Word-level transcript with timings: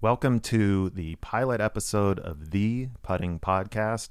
Welcome 0.00 0.38
to 0.40 0.90
the 0.90 1.16
pilot 1.16 1.60
episode 1.60 2.20
of 2.20 2.50
the 2.52 2.88
Putting 3.02 3.40
Podcast. 3.40 4.10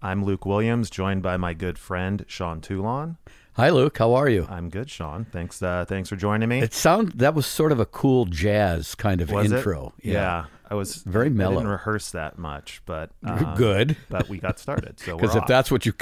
I'm 0.00 0.24
Luke 0.24 0.46
Williams, 0.46 0.88
joined 0.88 1.22
by 1.22 1.36
my 1.36 1.52
good 1.52 1.78
friend 1.78 2.24
Sean 2.26 2.60
Toulon. 2.62 3.18
Hi, 3.54 3.68
Luke. 3.70 3.98
How 3.98 4.14
are 4.14 4.28
you? 4.30 4.46
I'm 4.48 4.70
good, 4.70 4.88
Sean. 4.90 5.26
Thanks, 5.26 5.62
uh, 5.62 5.84
thanks 5.86 6.08
for 6.08 6.16
joining 6.16 6.48
me. 6.48 6.60
It 6.60 6.72
sound 6.72 7.12
that 7.12 7.34
was 7.34 7.44
sort 7.46 7.72
of 7.72 7.80
a 7.80 7.86
cool 7.86 8.24
jazz 8.26 8.94
kind 8.94 9.20
of 9.20 9.30
Was 9.30 9.52
intro. 9.52 9.92
Yeah. 10.02 10.46
I 10.70 10.74
was 10.74 10.96
Very 10.96 11.26
I 11.26 11.30
mellow. 11.30 11.56
didn't 11.56 11.68
rehearse 11.68 12.10
that 12.12 12.38
much, 12.38 12.82
but 12.86 13.10
um, 13.24 13.54
Good. 13.56 13.96
But 14.08 14.28
we 14.28 14.38
got 14.38 14.58
started, 14.58 14.98
so 14.98 15.16
Because 15.16 15.36
if 15.36 15.42
off. 15.42 15.48
that's 15.48 15.70
what 15.70 15.84
you, 15.86 15.92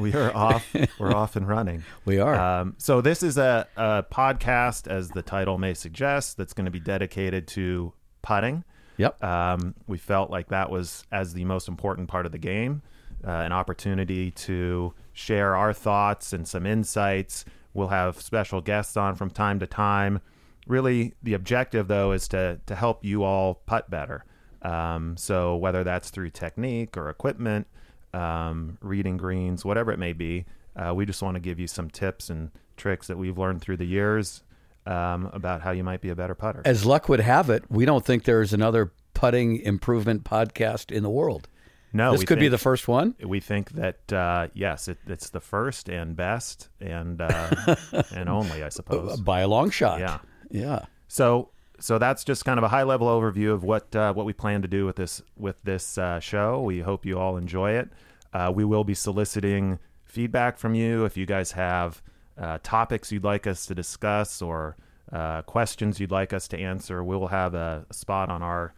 we 0.00 0.12
are 0.12 0.34
off. 0.36 0.66
We're 0.98 1.14
off 1.14 1.36
and 1.36 1.46
running. 1.48 1.84
we 2.04 2.18
are. 2.18 2.34
Um, 2.34 2.74
so 2.78 3.00
this 3.00 3.22
is 3.22 3.38
a, 3.38 3.66
a 3.76 4.04
podcast, 4.12 4.88
as 4.88 5.10
the 5.10 5.22
title 5.22 5.56
may 5.56 5.72
suggest, 5.74 6.36
that's 6.36 6.52
going 6.52 6.64
to 6.66 6.70
be 6.72 6.80
dedicated 6.80 7.46
to 7.48 7.92
putting. 8.22 8.64
Yep. 9.02 9.22
Um, 9.22 9.74
we 9.86 9.98
felt 9.98 10.30
like 10.30 10.48
that 10.48 10.70
was 10.70 11.04
as 11.12 11.34
the 11.34 11.44
most 11.44 11.68
important 11.68 12.08
part 12.08 12.26
of 12.26 12.32
the 12.32 12.38
game, 12.38 12.82
uh, 13.26 13.30
an 13.30 13.52
opportunity 13.52 14.30
to 14.30 14.94
share 15.12 15.54
our 15.56 15.72
thoughts 15.72 16.32
and 16.32 16.46
some 16.46 16.66
insights. 16.66 17.44
We'll 17.74 17.88
have 17.88 18.20
special 18.20 18.60
guests 18.60 18.96
on 18.96 19.14
from 19.16 19.30
time 19.30 19.58
to 19.60 19.66
time. 19.66 20.20
Really, 20.66 21.14
the 21.22 21.34
objective 21.34 21.88
though 21.88 22.12
is 22.12 22.28
to 22.28 22.60
to 22.66 22.74
help 22.74 23.04
you 23.04 23.24
all 23.24 23.54
putt 23.66 23.90
better. 23.90 24.24
Um, 24.62 25.16
so 25.16 25.56
whether 25.56 25.82
that's 25.82 26.10
through 26.10 26.30
technique 26.30 26.96
or 26.96 27.10
equipment, 27.10 27.66
um, 28.14 28.78
reading 28.80 29.16
greens, 29.16 29.64
whatever 29.64 29.90
it 29.90 29.98
may 29.98 30.12
be, 30.12 30.44
uh, 30.76 30.94
we 30.94 31.04
just 31.04 31.22
want 31.22 31.34
to 31.34 31.40
give 31.40 31.58
you 31.58 31.66
some 31.66 31.90
tips 31.90 32.30
and 32.30 32.50
tricks 32.76 33.08
that 33.08 33.18
we've 33.18 33.38
learned 33.38 33.60
through 33.60 33.76
the 33.76 33.84
years 33.86 34.42
um, 34.86 35.30
about 35.32 35.62
how 35.62 35.70
you 35.70 35.84
might 35.84 36.00
be 36.00 36.10
a 36.10 36.16
better 36.16 36.34
putter. 36.34 36.62
As 36.64 36.84
luck 36.84 37.08
would 37.08 37.20
have 37.20 37.50
it, 37.50 37.64
we 37.70 37.84
don't 37.84 38.04
think 38.04 38.24
there's 38.24 38.52
another 38.52 38.92
putting 39.14 39.58
improvement 39.60 40.24
podcast 40.24 40.90
in 40.90 41.02
the 41.02 41.10
world. 41.10 41.48
no, 41.92 42.12
this 42.12 42.24
could 42.24 42.38
be 42.38 42.48
the 42.48 42.58
first 42.58 42.88
one. 42.88 43.14
we 43.22 43.40
think 43.40 43.70
that 43.72 44.12
uh, 44.12 44.48
yes, 44.54 44.88
it, 44.88 44.98
it's 45.06 45.30
the 45.30 45.40
first 45.40 45.88
and 45.88 46.16
best 46.16 46.68
and 46.80 47.20
uh, 47.20 47.76
and 48.14 48.28
only, 48.28 48.62
I 48.62 48.68
suppose. 48.70 49.20
By 49.20 49.40
a 49.40 49.48
long 49.48 49.70
shot. 49.70 50.00
Yeah. 50.00 50.18
Yeah. 50.50 50.86
So 51.08 51.50
so 51.78 51.98
that's 51.98 52.22
just 52.24 52.44
kind 52.44 52.58
of 52.58 52.64
a 52.64 52.68
high 52.68 52.84
level 52.84 53.08
overview 53.08 53.52
of 53.52 53.64
what 53.64 53.94
uh, 53.94 54.12
what 54.12 54.24
we 54.24 54.32
plan 54.32 54.62
to 54.62 54.68
do 54.68 54.86
with 54.86 54.96
this 54.96 55.22
with 55.36 55.60
this 55.62 55.98
uh, 55.98 56.20
show. 56.20 56.62
We 56.62 56.80
hope 56.80 57.04
you 57.04 57.18
all 57.18 57.36
enjoy 57.36 57.72
it. 57.72 57.90
Uh, 58.32 58.52
we 58.54 58.64
will 58.64 58.84
be 58.84 58.94
soliciting 58.94 59.78
feedback 60.04 60.58
from 60.58 60.74
you 60.74 61.04
if 61.04 61.16
you 61.16 61.26
guys 61.26 61.52
have 61.52 62.02
uh, 62.38 62.58
topics 62.62 63.12
you'd 63.12 63.24
like 63.24 63.46
us 63.46 63.66
to 63.66 63.74
discuss 63.74 64.42
or 64.42 64.76
uh, 65.12 65.42
questions 65.42 66.00
you'd 66.00 66.10
like 66.10 66.32
us 66.32 66.48
to 66.48 66.58
answer. 66.58 67.04
We 67.04 67.16
will 67.16 67.28
have 67.28 67.54
a, 67.54 67.84
a 67.88 67.94
spot 67.94 68.30
on 68.30 68.42
our 68.42 68.74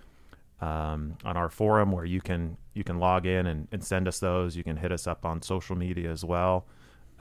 um, 0.61 1.19
on 1.25 1.37
our 1.37 1.51
forum 1.51 1.93
where 1.93 2.05
you 2.05 2.21
can 2.21 2.57
you 2.75 2.85
can 2.85 2.99
log 2.99 3.27
in 3.27 3.47
and, 3.47 3.69
and 3.71 3.85
send 3.85 4.09
us 4.09 4.19
those. 4.19 4.57
You 4.57 4.65
can 4.65 4.77
hit 4.77 4.93
us 4.93 5.07
up 5.07 5.25
on 5.25 5.43
social 5.43 5.77
media 5.77 6.11
as 6.11 6.25
well 6.25 6.67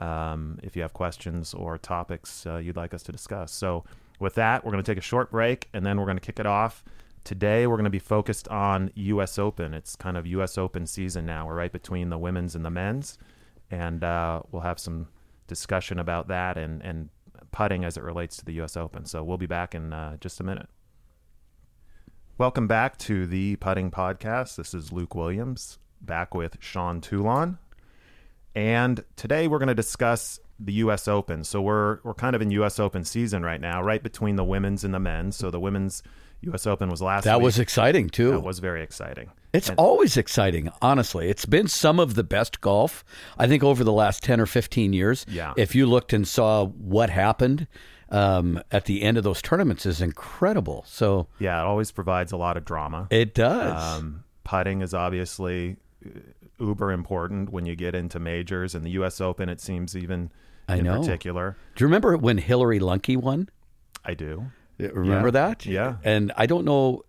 um, 0.00 0.58
if 0.62 0.76
you 0.76 0.82
have 0.82 0.92
questions 0.92 1.54
or 1.54 1.78
topics 1.78 2.46
uh, 2.46 2.56
you'd 2.56 2.76
like 2.76 2.94
us 2.94 3.02
to 3.04 3.12
discuss. 3.12 3.52
So 3.52 3.84
with 4.18 4.34
that, 4.34 4.64
we're 4.64 4.72
going 4.72 4.82
to 4.82 4.90
take 4.90 4.98
a 4.98 5.02
short 5.02 5.30
break 5.30 5.68
and 5.72 5.84
then 5.84 5.98
we're 5.98 6.06
going 6.06 6.16
to 6.16 6.24
kick 6.24 6.38
it 6.40 6.46
off. 6.46 6.84
Today 7.24 7.66
we're 7.66 7.76
going 7.76 7.84
to 7.84 7.90
be 7.90 7.98
focused 7.98 8.48
on 8.48 8.90
U.S. 8.94 9.38
Open. 9.38 9.74
It's 9.74 9.96
kind 9.96 10.16
of 10.16 10.26
U.S. 10.26 10.58
Open 10.58 10.86
season 10.86 11.24
now. 11.24 11.46
We're 11.46 11.54
right 11.54 11.72
between 11.72 12.10
the 12.10 12.18
women's 12.18 12.54
and 12.54 12.64
the 12.64 12.70
men's, 12.70 13.18
and 13.70 14.04
uh, 14.04 14.42
we'll 14.52 14.62
have 14.62 14.78
some 14.78 15.08
discussion 15.46 15.98
about 15.98 16.28
that 16.28 16.56
and 16.56 16.82
and 16.82 17.08
putting 17.52 17.84
as 17.84 17.96
it 17.96 18.02
relates 18.02 18.36
to 18.38 18.44
the 18.44 18.54
U.S. 18.54 18.76
Open. 18.76 19.04
So 19.04 19.22
we'll 19.22 19.38
be 19.38 19.46
back 19.46 19.74
in 19.74 19.92
uh, 19.92 20.16
just 20.18 20.40
a 20.40 20.44
minute. 20.44 20.68
Welcome 22.36 22.66
back 22.66 22.98
to 22.98 23.26
the 23.26 23.54
Putting 23.56 23.92
Podcast. 23.92 24.56
This 24.56 24.74
is 24.74 24.92
Luke 24.92 25.14
Williams 25.14 25.78
back 26.00 26.34
with 26.34 26.56
Sean 26.60 27.00
Toulon. 27.00 27.58
And 28.56 29.04
today 29.16 29.46
we're 29.46 29.58
going 29.58 29.68
to 29.68 29.74
discuss 29.74 30.40
the 30.58 30.72
U.S. 30.74 31.06
Open. 31.08 31.44
So 31.44 31.62
we're 31.62 31.98
we're 32.02 32.14
kind 32.14 32.34
of 32.34 32.42
in 32.42 32.50
U.S. 32.52 32.78
Open 32.78 33.04
season 33.04 33.42
right 33.42 33.60
now, 33.60 33.82
right 33.82 34.02
between 34.02 34.36
the 34.36 34.44
women's 34.44 34.84
and 34.84 34.92
the 34.92 35.00
men's. 35.00 35.36
So 35.36 35.50
the 35.50 35.60
women's 35.60 36.02
U.S. 36.46 36.66
Open 36.66 36.88
was 36.88 37.02
last. 37.02 37.24
That 37.24 37.38
week. 37.38 37.44
was 37.44 37.58
exciting 37.58 38.10
too. 38.10 38.30
that 38.32 38.40
was 38.40 38.58
very 38.58 38.82
exciting. 38.82 39.30
It's 39.52 39.70
always 39.78 40.16
exciting, 40.16 40.70
honestly. 40.82 41.28
It's 41.28 41.46
been 41.46 41.68
some 41.68 42.00
of 42.00 42.14
the 42.14 42.24
best 42.24 42.60
golf, 42.60 43.04
I 43.38 43.46
think, 43.46 43.62
over 43.62 43.84
the 43.84 43.92
last 43.92 44.24
10 44.24 44.40
or 44.40 44.46
15 44.46 44.92
years. 44.92 45.24
Yeah. 45.28 45.54
If 45.56 45.76
you 45.76 45.86
looked 45.86 46.12
and 46.12 46.26
saw 46.26 46.66
what 46.66 47.08
happened 47.08 47.68
um, 48.10 48.60
at 48.72 48.86
the 48.86 49.02
end 49.02 49.16
of 49.16 49.22
those 49.22 49.40
tournaments 49.40 49.86
is 49.86 50.00
incredible. 50.00 50.84
So 50.88 51.28
Yeah, 51.38 51.60
it 51.60 51.64
always 51.64 51.92
provides 51.92 52.32
a 52.32 52.36
lot 52.36 52.56
of 52.56 52.64
drama. 52.64 53.06
it 53.10 53.32
does. 53.34 54.00
Um, 54.00 54.24
putting 54.42 54.82
is 54.82 54.92
obviously 54.92 55.76
uh, 56.04 56.18
uber 56.58 56.90
important 56.92 57.50
when 57.50 57.64
you 57.66 57.76
get 57.76 57.94
into 57.94 58.18
majors, 58.18 58.74
and 58.74 58.84
the 58.84 58.90
U.S. 58.90 59.20
Open. 59.20 59.48
It 59.48 59.60
seems 59.60 59.96
even 59.96 60.30
I 60.68 60.76
in 60.76 60.84
know. 60.84 61.00
particular. 61.00 61.56
Do 61.76 61.84
you 61.84 61.86
remember 61.86 62.16
when 62.16 62.38
Hillary 62.38 62.80
Lunke 62.80 63.16
won? 63.16 63.48
I 64.04 64.14
do. 64.14 64.46
Remember 64.78 65.28
Yeah. 65.28 65.32
that? 65.32 65.66
Yeah. 65.66 65.96
And 66.04 66.32
I 66.36 66.46
don't 66.46 66.64
know 66.64 67.02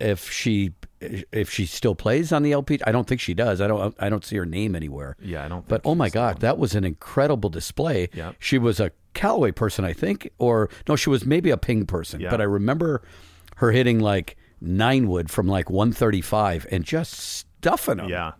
if 0.00 0.30
she 0.30 0.72
if 1.00 1.48
she 1.48 1.64
still 1.64 1.94
plays 1.94 2.32
on 2.32 2.42
the 2.42 2.52
LP. 2.52 2.80
I 2.84 2.90
don't 2.90 3.06
think 3.06 3.20
she 3.20 3.32
does. 3.34 3.60
I 3.60 3.68
don't 3.68 3.94
I 4.00 4.08
don't 4.08 4.24
see 4.24 4.36
her 4.36 4.46
name 4.46 4.74
anywhere. 4.74 5.16
Yeah, 5.20 5.44
I 5.44 5.48
don't. 5.48 5.66
But 5.68 5.80
oh 5.84 5.94
my 5.94 6.08
God, 6.10 6.40
that 6.40 6.58
was 6.58 6.74
an 6.74 6.84
incredible 6.84 7.50
display. 7.50 8.08
Yep. 8.14 8.34
She 8.38 8.58
was 8.58 8.80
a 8.80 8.90
Callaway 9.14 9.52
person, 9.52 9.84
I 9.84 9.92
think, 9.92 10.30
or 10.38 10.68
no, 10.88 10.96
she 10.96 11.08
was 11.10 11.24
maybe 11.24 11.50
a 11.50 11.56
Ping 11.56 11.86
person. 11.86 12.20
Yeah. 12.20 12.30
But 12.30 12.40
I 12.40 12.44
remember 12.44 13.02
her 13.56 13.70
hitting 13.72 14.00
like 14.00 14.36
nine 14.60 15.08
wood 15.08 15.30
from 15.30 15.46
like 15.48 15.70
135 15.70 16.66
and 16.70 16.84
just 16.84 17.12
stuffing 17.14 17.96
them. 17.98 18.08
Yeah, 18.08 18.32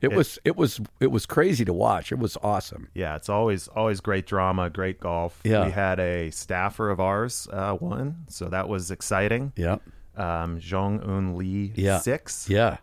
It, 0.00 0.12
was 0.12 0.38
it 0.44 0.56
was 0.56 0.80
it 1.00 1.10
was 1.10 1.26
crazy 1.26 1.64
to 1.64 1.72
watch. 1.72 2.12
It 2.12 2.18
was 2.18 2.36
awesome. 2.42 2.88
yeah. 2.94 3.16
It's 3.16 3.28
always 3.28 3.66
always 3.68 4.00
great 4.00 4.26
drama, 4.26 4.68
great 4.70 5.00
golf. 5.00 5.40
Yeah. 5.44 5.64
we 5.66 5.70
had 5.72 5.98
a 5.98 6.30
staffer 6.30 6.90
of 6.90 7.00
ours 7.00 7.48
uh, 7.52 7.76
won, 7.80 8.24
so 8.28 8.46
that 8.46 8.68
was 8.68 8.90
exciting. 8.90 9.52
Yeah. 9.56 9.76
Um, 10.16 10.58
Jeongeun 10.60 11.36
Lee 11.36 11.72
Yeah. 11.74 11.98
six 11.98 12.48
Yeah. 12.48 12.78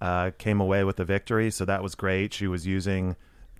uh, 0.00 0.30
came 0.38 0.60
away 0.60 0.84
with 0.84 0.96
the 0.96 1.04
victory, 1.04 1.50
so 1.50 1.64
that 1.64 1.82
was 1.82 1.94
great. 1.94 2.32
She 2.34 2.46
was 2.46 2.66
using 2.66 3.16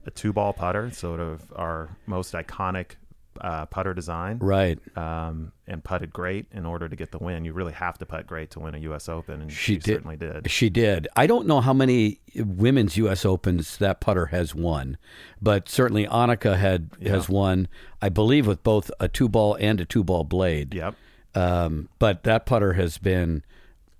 a 0.07 0.11
two 0.11 0.33
ball 0.33 0.53
putter, 0.53 0.91
sort 0.91 1.21
of 1.21 1.53
our 1.57 1.91
most 2.07 2.33
iconic 2.35 2.93
uh, 3.41 3.65
putter 3.67 3.95
design. 3.95 4.39
Right. 4.41 4.79
um, 4.99 5.53
and 5.67 5.85
putted 5.85 6.13
great 6.13 6.47
in 6.53 6.67
order 6.67 6.89
to 6.89 6.97
get 6.97 7.13
the 7.13 7.19
win. 7.19 7.45
You 7.45 7.53
really 7.53 7.73
have 7.75 7.97
to 7.99 8.07
putt 8.07 8.27
great 8.27 8.51
to 8.53 8.61
win 8.61 8.75
a 8.75 8.79
U.S. 8.79 9.09
Open, 9.09 9.41
and 9.43 9.53
She 9.53 9.75
she, 9.75 9.77
did. 9.77 9.85
certainly 9.85 10.17
did. 10.17 10.51
She 10.51 10.69
did. 10.69 11.07
I 11.15 11.27
don't 11.29 11.47
know 11.47 11.61
how 11.61 11.73
many 11.73 12.20
women's 12.37 12.97
U.S. 12.97 13.25
Opens 13.25 13.77
that 13.79 14.01
putter 14.01 14.27
has 14.27 14.55
won, 14.55 14.97
but 15.41 15.69
certainly 15.69 16.07
Annika 16.07 16.57
had 16.57 16.91
has 17.03 17.29
won. 17.29 17.69
I 18.01 18.09
believe 18.09 18.47
with 18.47 18.63
both 18.63 18.91
a 19.01 19.09
two 19.09 19.29
ball 19.29 19.57
and 19.61 19.81
a 19.81 19.85
two 19.85 20.05
ball 20.05 20.25
blade. 20.25 20.75
Yep. 20.75 20.95
Um, 21.35 21.89
but 21.99 22.25
that 22.25 22.45
putter 22.47 22.73
has 22.73 22.99
been, 22.99 23.45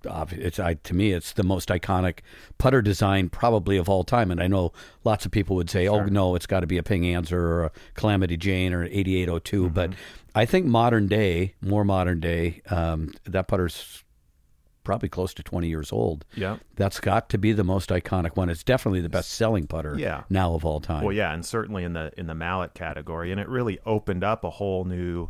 it's 0.03 0.59
I, 0.59 0.73
to 0.73 0.93
me, 0.93 1.13
it's 1.13 1.31
the 1.33 1.43
most 1.43 1.69
iconic 1.69 2.19
putter 2.57 2.81
design 2.81 3.29
probably 3.29 3.77
of 3.77 3.87
all 3.87 4.03
time. 4.03 4.31
And 4.31 4.41
I 4.41 4.47
know 4.47 4.73
lots 5.03 5.25
of 5.25 5.31
people 5.31 5.55
would 5.55 5.69
say, 5.69 5.87
"Oh 5.87 6.05
no, 6.05 6.35
it's 6.35 6.47
got 6.47 6.61
to 6.61 6.67
be 6.67 6.77
a 6.77 6.83
Ping 6.83 7.03
Anser 7.03 7.33
or 7.33 7.63
a 7.65 7.71
Calamity 7.93 8.37
Jane 8.37 8.73
or 8.73 8.83
8802." 8.85 9.69
But 9.69 9.93
I 10.35 10.45
think 10.45 10.65
modern 10.65 11.07
day, 11.07 11.55
more 11.61 11.85
modern 11.85 12.19
day, 12.19 12.61
um, 12.69 13.13
that 13.25 13.47
putter's 13.47 14.03
probably 14.83 15.09
close 15.09 15.33
to 15.35 15.43
20 15.43 15.67
years 15.67 15.91
old. 15.91 16.25
Yeah. 16.35 16.57
That's 16.75 16.99
got 16.99 17.29
to 17.29 17.37
be 17.37 17.51
the 17.53 17.63
most 17.63 17.89
iconic 17.89 18.35
one. 18.35 18.49
It's 18.49 18.63
definitely 18.63 19.01
the 19.01 19.09
best 19.09 19.31
selling 19.31 19.67
putter 19.67 19.95
Yeah. 19.97 20.23
now 20.29 20.53
of 20.55 20.65
all 20.65 20.79
time. 20.79 21.03
Well, 21.03 21.13
yeah, 21.13 21.33
and 21.33 21.45
certainly 21.45 21.83
in 21.83 21.93
the 21.93 22.11
in 22.17 22.27
the 22.27 22.35
mallet 22.35 22.73
category, 22.73 23.31
and 23.31 23.39
it 23.39 23.47
really 23.47 23.79
opened 23.85 24.23
up 24.23 24.43
a 24.43 24.49
whole 24.49 24.85
new 24.85 25.29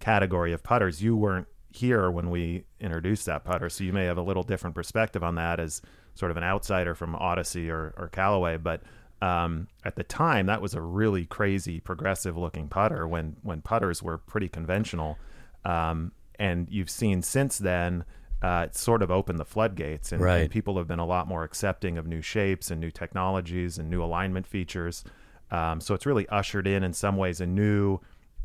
category 0.00 0.52
of 0.52 0.62
putters. 0.62 1.02
You 1.02 1.16
weren't 1.16 1.46
here 1.70 2.10
when 2.10 2.28
we 2.30 2.64
introduced 2.80 3.26
that 3.26 3.44
putter, 3.44 3.68
so 3.70 3.84
you 3.84 3.92
may 3.92 4.04
have 4.04 4.18
a 4.18 4.22
little 4.22 4.42
different 4.42 4.74
perspective 4.76 5.22
on 5.22 5.36
that 5.36 5.58
as 5.60 5.80
sort 6.14 6.30
of 6.30 6.36
an 6.36 6.42
outsider 6.44 6.94
from 6.94 7.14
Odyssey 7.14 7.70
or, 7.70 7.94
or 7.96 8.08
Callaway. 8.08 8.58
But 8.58 8.82
um, 9.22 9.68
at 9.84 9.96
the 9.96 10.02
time, 10.04 10.46
that 10.46 10.60
was 10.60 10.74
a 10.74 10.80
really 10.82 11.24
crazy, 11.24 11.80
progressive 11.80 12.36
looking 12.36 12.68
putter 12.68 13.08
when 13.08 13.36
when 13.42 13.62
putters 13.62 14.02
were 14.02 14.18
pretty 14.18 14.48
conventional. 14.48 15.16
Um, 15.64 16.12
and 16.38 16.68
you've 16.70 16.90
seen 16.90 17.22
since 17.22 17.58
then. 17.58 18.04
Uh, 18.42 18.64
it's 18.66 18.80
sort 18.80 19.02
of 19.02 19.10
opened 19.10 19.38
the 19.38 19.44
floodgates, 19.44 20.10
and, 20.12 20.20
Right. 20.20 20.38
and 20.42 20.50
people 20.50 20.76
have 20.78 20.88
been 20.88 20.98
a 20.98 21.06
lot 21.06 21.28
more 21.28 21.44
accepting 21.44 21.96
of 21.96 22.06
new 22.06 22.20
shapes 22.20 22.70
and 22.70 22.80
new 22.80 22.90
technologies 22.90 23.78
and 23.78 23.88
new 23.88 24.02
alignment 24.02 24.46
features. 24.46 25.04
Um, 25.50 25.80
so 25.80 25.94
it's 25.94 26.06
really 26.06 26.28
ushered 26.28 26.66
in, 26.66 26.82
in 26.82 26.92
some 26.92 27.16
ways, 27.16 27.40
a 27.40 27.46
new 27.46 28.00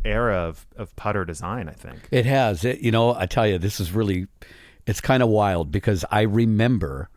era 0.05 0.35
of, 0.35 0.67
of 0.75 0.95
putter 0.95 1.25
design. 1.25 1.67
I 1.67 1.73
think. 1.73 2.07
It 2.11 2.25
has. 2.25 2.63
It, 2.63 2.81
you 2.81 2.91
know, 2.91 3.15
I 3.15 3.25
tell 3.25 3.47
you, 3.47 3.57
this 3.57 3.79
is 3.79 3.91
really, 3.91 4.27
it's 4.85 5.01
kind 5.01 5.23
of 5.23 5.29
wild 5.29 5.71
because 5.71 6.05
I 6.11 6.21
remember 6.21 7.09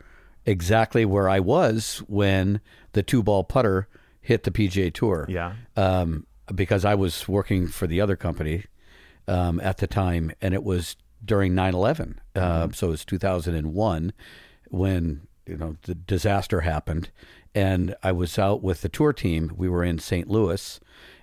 exactly 0.47 1.05
where 1.05 1.29
I 1.29 1.41
was 1.41 1.99
when 2.09 2.61
the 2.93 3.03
two 3.03 3.23
ball 3.23 3.45
putter 3.45 3.89
hit 4.23 4.45
the 4.45 4.51
PGA 4.51 4.93
Tour. 4.93 5.27
Yeah. 5.29 5.53
Um, 5.77 6.27
because 6.55 6.85
I 6.85 6.95
was 6.95 7.29
working 7.29 7.69
for 7.69 7.87
the 7.87 8.01
other 8.01 8.17
company 8.17 8.65
um, 9.29 9.61
at 9.61 9.77
the 9.79 9.87
time, 9.87 10.33
and 10.41 10.55
it 10.55 10.65
was 10.65 10.97
during 11.25 11.55
9/11. 11.55 12.17
Uh, 12.35 12.41
Mm-hmm. 12.41 12.73
so 12.73 12.89
it 12.89 12.91
was 12.91 13.05
2001 13.05 14.13
when 14.69 15.23
you 15.47 15.57
know 15.57 15.77
the 15.83 15.95
disaster 15.95 16.61
happened, 16.61 17.11
and 17.55 17.95
I 18.03 18.13
was 18.13 18.39
out 18.39 18.63
with 18.63 18.83
the 18.83 18.89
tour 18.89 19.13
team. 19.13 19.53
We 19.57 19.69
were 19.69 19.85
in 19.85 19.99
St. 19.99 20.29
Louis. 20.29 20.81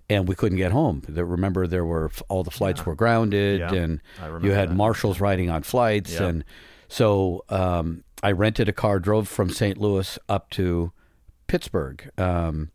And 0.10 0.26
we 0.26 0.36
couldn't 0.36 0.58
get 0.58 0.72
home. 0.72 1.04
Remember, 1.10 1.68
there 1.68 1.84
were 1.84 2.10
all 2.30 2.42
the 2.46 2.50
flights 2.50 2.86
were 2.86 2.96
grounded, 2.96 3.60
Yeah, 3.60 3.74
and 3.74 4.02
you 4.42 4.52
had 4.52 4.70
that. 4.70 4.74
marshals 4.76 5.20
riding 5.20 5.50
on 5.50 5.64
flights, 5.64 6.14
Yeah. 6.14 6.28
and 6.28 6.46
so 6.88 7.44
um, 7.50 8.06
I 8.24 8.32
rented 8.32 8.70
a 8.70 8.72
car, 8.72 9.02
drove 9.02 9.28
from 9.28 9.50
St. 9.50 9.78
Louis 9.78 10.18
up 10.30 10.50
to 10.52 10.94
Pittsburgh, 11.48 12.10
um, 12.18 12.72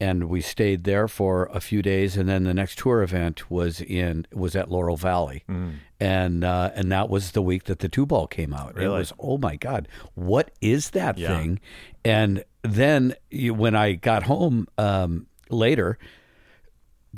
and 0.00 0.24
we 0.30 0.40
stayed 0.40 0.84
there 0.84 1.06
for 1.08 1.50
a 1.52 1.60
few 1.60 1.82
days. 1.82 2.16
And 2.16 2.28
then 2.28 2.44
the 2.44 2.54
next 2.54 2.78
tour 2.78 3.02
event 3.02 3.50
was 3.50 3.80
in 3.80 4.26
was 4.32 4.56
at 4.56 4.70
Laurel 4.70 4.96
Valley, 4.96 5.44
Mm. 5.48 5.74
and 6.00 6.42
uh, 6.44 6.70
and 6.74 6.90
that 6.90 7.08
was 7.10 7.32
the 7.32 7.42
week 7.42 7.64
that 7.64 7.80
the 7.80 7.88
two 7.88 8.06
ball 8.06 8.26
came 8.26 8.54
out. 8.54 8.70
It 8.70 8.76
Really? 8.78 8.98
was 8.98 9.12
oh 9.18 9.38
my 9.38 9.56
god, 9.56 9.88
what 10.14 10.50
is 10.60 10.90
that 10.90 11.18
Yeah. 11.18 11.36
thing? 11.38 11.60
And 12.04 12.44
then 12.62 13.14
you, 13.30 13.52
when 13.54 13.74
I 13.74 13.92
got 13.92 14.24
home 14.24 14.66
um, 14.78 15.26
later. 15.50 15.98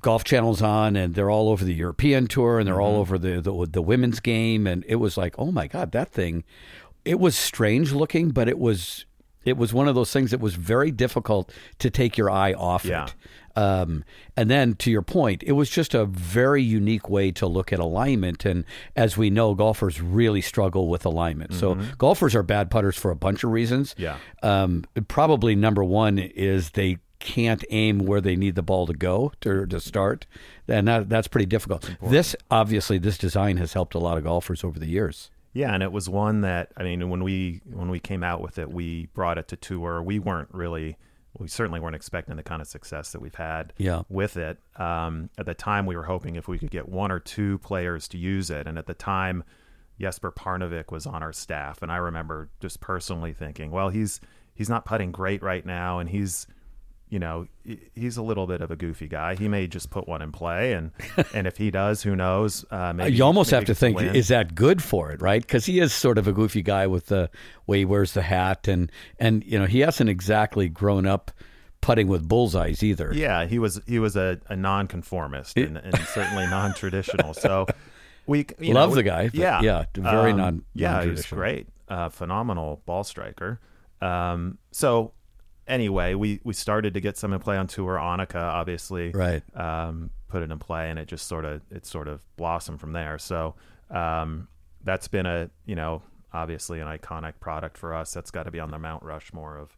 Golf 0.01 0.25
Channel's 0.25 0.63
on, 0.63 0.97
and 0.97 1.15
they're 1.15 1.29
all 1.29 1.51
over 1.51 1.67
the 1.67 1.75
European 1.75 2.27
tour, 2.27 2.59
and 2.59 2.67
they're 2.67 2.81
all 2.81 2.97
over 2.97 3.19
the, 3.19 3.43
the 3.43 3.67
the 3.71 3.83
women's 3.83 4.21
game, 4.21 4.67
and 4.67 4.85
it 4.89 4.97
was 4.97 5.19
like, 5.19 5.35
oh 5.39 5.53
my 5.53 5.67
god, 5.67 5.93
that 5.93 6.09
thing! 6.09 6.45
It 7.05 7.21
was 7.21 7.37
strange 7.37 7.93
looking, 7.93 8.31
but 8.31 8.49
it 8.49 8.59
was 8.59 9.05
it 9.45 9.57
was 9.57 9.73
one 9.73 9.89
of 9.89 9.95
those 9.95 10.13
things 10.13 10.31
that 10.31 10.41
was 10.41 10.55
very 10.55 10.91
difficult 10.91 11.53
to 11.79 11.91
take 11.91 12.17
your 12.17 12.31
eye 12.31 12.53
off 12.53 12.85
Yeah. 12.85 13.07
it. 13.07 13.15
Um, 13.55 14.03
and 14.35 14.51
then 14.51 14.75
to 14.77 14.91
your 14.91 15.03
point, 15.03 15.43
it 15.43 15.53
was 15.53 15.69
just 15.69 15.93
a 15.95 16.07
very 16.07 16.63
unique 16.63 17.11
way 17.11 17.31
to 17.33 17.47
look 17.47 17.71
at 17.71 17.79
alignment. 17.79 18.47
And 18.47 18.65
as 18.97 19.17
we 19.19 19.29
know, 19.29 19.55
golfers 19.55 20.01
really 20.01 20.41
struggle 20.41 20.89
with 20.89 21.05
alignment. 21.05 21.53
So 21.55 21.75
golfers 21.99 22.35
are 22.35 22.43
bad 22.43 22.71
putters 22.71 22.97
for 22.97 23.11
a 23.11 23.17
bunch 23.17 23.45
of 23.45 23.51
reasons. 23.51 23.95
Yeah. 23.99 24.17
Um, 24.43 24.85
probably 25.09 25.55
number 25.55 25.85
one 25.85 26.19
is 26.19 26.71
they 26.71 26.97
can't 27.19 27.63
aim 27.71 28.01
where 28.01 28.21
they 28.23 28.37
need 28.37 28.55
the 28.55 28.63
ball 28.63 28.87
to 28.87 28.95
go 28.95 29.33
to, 29.43 29.67
to 29.67 29.79
start, 29.81 30.27
and 30.67 30.89
that, 30.89 31.09
that's 31.09 31.29
pretty 31.29 31.47
difficult. 31.47 31.89
This 32.03 32.35
obviously, 32.51 32.99
this 32.99 33.17
design 33.19 33.59
has 33.59 33.75
helped 33.75 33.95
a 33.95 33.99
lot 34.01 34.17
of 34.19 34.25
golfers 34.25 34.65
over 34.65 34.79
the 34.81 34.89
years. 34.89 35.31
Yeah, 35.53 35.73
and 35.75 35.83
it 35.83 35.93
was 35.93 36.09
one 36.09 36.41
that 36.43 36.73
I 36.77 36.83
mean, 36.83 37.09
when 37.11 37.23
we 37.23 37.61
when 37.71 37.89
we 37.91 38.01
came 38.01 38.23
out 38.23 38.41
with 38.41 38.59
it, 38.59 38.73
we 38.73 39.07
brought 39.15 39.39
it 39.39 39.49
to 39.49 39.57
tour. 39.57 40.03
We 40.03 40.19
weren't 40.19 40.49
really, 40.53 40.97
we 41.39 41.49
certainly 41.49 41.79
weren't 41.81 41.95
expecting 41.97 42.37
the 42.37 42.43
kind 42.43 42.63
of 42.63 42.69
success 42.69 43.13
that 43.13 43.21
we've 43.21 43.35
had 43.35 43.73
Yeah. 43.79 44.03
with 44.09 44.37
it. 44.37 44.59
Um, 44.77 45.31
at 45.39 45.47
the 45.47 45.55
time, 45.55 45.87
we 45.87 45.97
were 45.97 46.05
hoping 46.05 46.37
if 46.37 46.49
we 46.49 46.59
could 46.59 46.71
get 46.71 46.89
one 46.89 47.13
or 47.13 47.19
two 47.21 47.59
players 47.59 48.09
to 48.09 48.19
use 48.19 48.51
it, 48.51 48.67
and 48.67 48.79
at 48.79 48.87
the 48.87 48.95
time, 48.95 49.45
Jesper 50.01 50.33
Parnevik 50.33 50.91
was 50.91 51.07
on 51.07 51.23
our 51.23 51.33
staff, 51.33 51.83
and 51.83 51.93
I 51.93 51.97
remember 51.97 52.49
just 52.61 52.81
personally 52.81 53.33
thinking, 53.33 53.71
well, 53.71 53.91
he's 53.91 54.21
he's 54.55 54.69
not 54.69 54.85
putting 54.85 55.13
great 55.13 55.43
right 55.43 55.65
now, 55.65 55.99
and 55.99 56.09
he's 56.09 56.47
you 57.13 57.19
know 57.19 57.47
he's 57.95 58.17
a 58.17 58.23
little 58.23 58.47
bit 58.47 58.63
of 58.63 58.71
a 58.71 58.77
goofy 58.77 59.07
guy. 59.07 59.35
He 59.35 59.47
may 59.47 59.67
just 59.67 59.91
put 59.91 60.09
one 60.09 60.23
in 60.23 60.33
play, 60.33 60.73
and 60.73 60.93
and 61.35 61.47
if 61.47 61.59
he 61.59 61.71
does, 61.71 62.03
who 62.03 62.17
knows? 62.17 62.65
Uh, 62.71 62.95
maybe 62.95 63.15
you 63.15 63.23
almost 63.23 63.51
have 63.51 63.67
to 63.67 63.75
think, 63.75 63.99
win. 63.99 64.17
is 64.17 64.29
that 64.29 64.55
good 64.55 64.83
for 64.83 65.13
it, 65.13 65.21
right? 65.21 65.43
Because 65.43 65.67
he 65.67 65.79
is 65.79 65.93
sort 65.93 66.17
of 66.17 66.27
a 66.27 66.33
goofy 66.33 66.63
guy 66.63 66.87
with 66.87 67.07
the 67.07 67.29
way 67.67 67.81
he 67.81 67.85
wears 67.85 68.15
the 68.15 68.23
hat, 68.23 68.67
and 68.67 68.91
and 69.19 69.45
you 69.45 69.59
know 69.59 69.67
he 69.67 69.81
hasn't 69.81 70.09
exactly 70.09 70.71
grown 70.71 71.05
up 71.07 71.31
putting 71.83 72.09
with 72.09 72.27
bullseyes 72.27 72.83
either. 72.83 73.13
Yeah, 73.15 73.45
he 73.45 73.59
was 73.59 73.83
he 73.87 73.99
was 73.99 74.17
a, 74.17 74.41
a 74.49 74.57
nonconformist 74.57 75.59
and, 75.59 75.77
and 75.77 75.99
certainly 76.15 76.47
non-traditional. 76.47 77.35
So 77.35 77.67
we 78.27 78.47
you 78.59 78.73
Love 78.73 78.89
know, 78.91 78.95
the 78.97 79.03
guy, 79.03 79.29
yeah, 79.35 79.61
yeah, 79.61 79.85
very 79.95 80.33
non- 80.33 80.49
Um, 80.49 80.65
Yeah, 80.75 81.05
he's 81.05 81.27
great, 81.27 81.69
uh, 81.89 82.09
phenomenal 82.09 82.81
ball 82.87 83.05
striker. 83.05 83.61
Um, 84.01 84.57
so 84.71 85.13
anyway, 85.67 86.15
we 86.15 86.41
we 86.45 86.53
started 86.55 86.95
to 86.95 87.01
get 87.01 87.17
some 87.17 87.33
in 87.33 87.41
play 87.41 87.57
on 87.57 87.67
tour. 87.67 87.97
Annika 87.97 88.37
obviously 88.43 89.11
Right. 89.11 89.43
um, 89.57 90.11
put 90.29 90.43
it 90.43 90.51
in 90.51 90.59
play, 90.59 90.91
and 90.91 90.99
it 90.99 91.07
just 91.09 91.27
sort 91.27 91.45
of 91.45 91.63
it 91.71 91.87
sort 91.87 92.09
of 92.09 92.21
blossomed 92.37 92.81
from 92.81 92.93
there. 92.93 93.19
So 93.19 93.55
um, 93.91 94.49
that's 94.85 95.09
been 95.09 95.27
a 95.27 95.51
you 95.67 95.75
know 95.75 96.03
obviously 96.33 96.81
an 96.81 96.89
iconic 96.89 97.35
product 97.41 97.77
for 97.77 97.95
us. 97.95 98.13
That's 98.13 98.31
got 98.31 98.45
to 98.45 98.51
be 98.51 98.59
on 98.61 98.71
the 98.71 98.79
Mount 98.79 99.03
Rushmore 99.03 99.57
of 99.59 99.77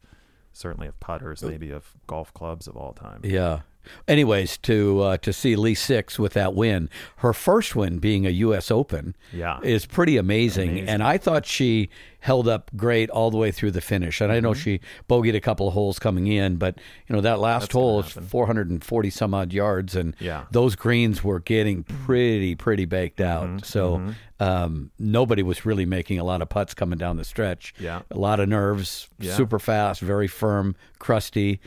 certainly 0.52 0.86
of 0.86 0.98
putters, 1.00 1.42
maybe 1.42 1.70
of 1.72 1.84
golf 2.06 2.32
clubs 2.32 2.68
of 2.68 2.76
all 2.76 2.92
time. 2.92 3.20
Yeah. 3.24 3.60
Anyways, 4.08 4.58
to 4.58 5.00
uh, 5.00 5.16
to 5.18 5.32
see 5.32 5.56
Lee 5.56 5.74
Six 5.74 6.18
with 6.18 6.32
that 6.34 6.54
win, 6.54 6.88
her 7.16 7.32
first 7.32 7.74
win 7.76 7.98
being 7.98 8.26
a 8.26 8.30
U.S. 8.30 8.70
Open, 8.70 9.14
Yeah. 9.32 9.60
is 9.62 9.86
pretty 9.86 10.16
amazing. 10.16 10.70
Amazing. 10.70 10.88
And 10.88 11.02
I 11.02 11.18
thought 11.18 11.46
she 11.46 11.88
held 12.20 12.48
up 12.48 12.70
great 12.74 13.10
all 13.10 13.30
the 13.30 13.36
way 13.36 13.50
through 13.50 13.70
the 13.70 13.80
finish. 13.82 14.20
And 14.22 14.32
I 14.32 14.40
know 14.40 14.54
she 14.54 14.80
bogeyed 15.10 15.34
a 15.34 15.40
couple 15.40 15.68
of 15.68 15.74
holes 15.74 15.98
coming 15.98 16.26
in, 16.26 16.56
but 16.56 16.78
you 17.06 17.14
know 17.14 17.20
that 17.20 17.38
last 17.38 17.68
Mm-hmm. 17.70 17.78
hole 17.78 18.00
is 18.00 18.12
440 18.12 19.10
some 19.10 19.34
odd 19.34 19.52
yards, 19.52 19.94
and 19.94 20.16
Yeah. 20.18 20.44
those 20.50 20.74
greens 20.74 21.22
were 21.22 21.40
getting 21.40 21.82
pretty 21.82 22.54
pretty 22.54 22.84
baked 22.86 23.20
out. 23.20 23.46
Mm-hmm. 23.48 23.58
So 23.64 24.14
um, 24.40 24.90
nobody 24.98 25.42
was 25.42 25.64
really 25.66 25.86
making 25.86 26.18
a 26.18 26.24
lot 26.24 26.42
of 26.42 26.48
putts 26.48 26.74
coming 26.74 26.98
down 26.98 27.16
the 27.16 27.24
stretch. 27.24 27.74
Yeah. 27.78 28.02
a 28.10 28.18
lot 28.18 28.40
of 28.40 28.48
nerves, 28.48 29.08
Yeah. 29.18 29.34
super 29.34 29.58
fast, 29.58 30.00
very 30.00 30.26
firm, 30.28 30.76
crusty. 30.98 31.60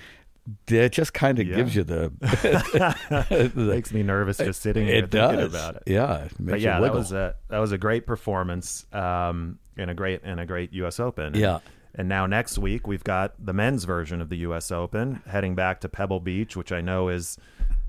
It 0.67 0.89
just 0.93 1.13
kind 1.13 1.39
of 1.39 1.47
Yeah. 1.47 1.55
gives 1.57 1.75
you 1.75 1.83
the, 1.83 2.11
It 3.29 3.55
makes 3.55 3.91
me 3.91 4.03
nervous 4.03 4.37
just 4.37 4.61
sitting 4.61 4.85
here 4.87 4.95
it 5.03 5.11
thinking 5.11 5.39
does. 5.39 5.53
about 5.53 5.75
it. 5.77 5.83
Yeah, 5.87 6.27
But 6.39 6.59
yeah, 6.61 6.79
that 6.79 6.93
was 6.93 7.11
a 7.11 7.35
that 7.49 7.59
was 7.59 7.71
a 7.71 7.77
great 7.77 8.05
performance 8.07 8.85
um, 8.93 9.59
and 9.77 9.89
a 9.91 9.93
great 9.93 10.21
and 10.23 10.39
a 10.39 10.45
great 10.45 10.73
U.S. 10.73 10.99
Open. 10.99 11.33
Yeah. 11.35 11.59
And 11.95 12.07
now 12.07 12.25
next 12.27 12.57
week 12.59 12.87
we've 12.87 13.03
got 13.03 13.33
the 13.43 13.53
men's 13.53 13.83
version 13.85 14.21
of 14.21 14.29
the 14.29 14.37
U.S. 14.39 14.71
Open 14.71 15.21
heading 15.27 15.55
back 15.55 15.81
to 15.81 15.89
Pebble 15.89 16.19
Beach, 16.19 16.55
which 16.55 16.71
I 16.71 16.79
know 16.81 17.09
is 17.09 17.37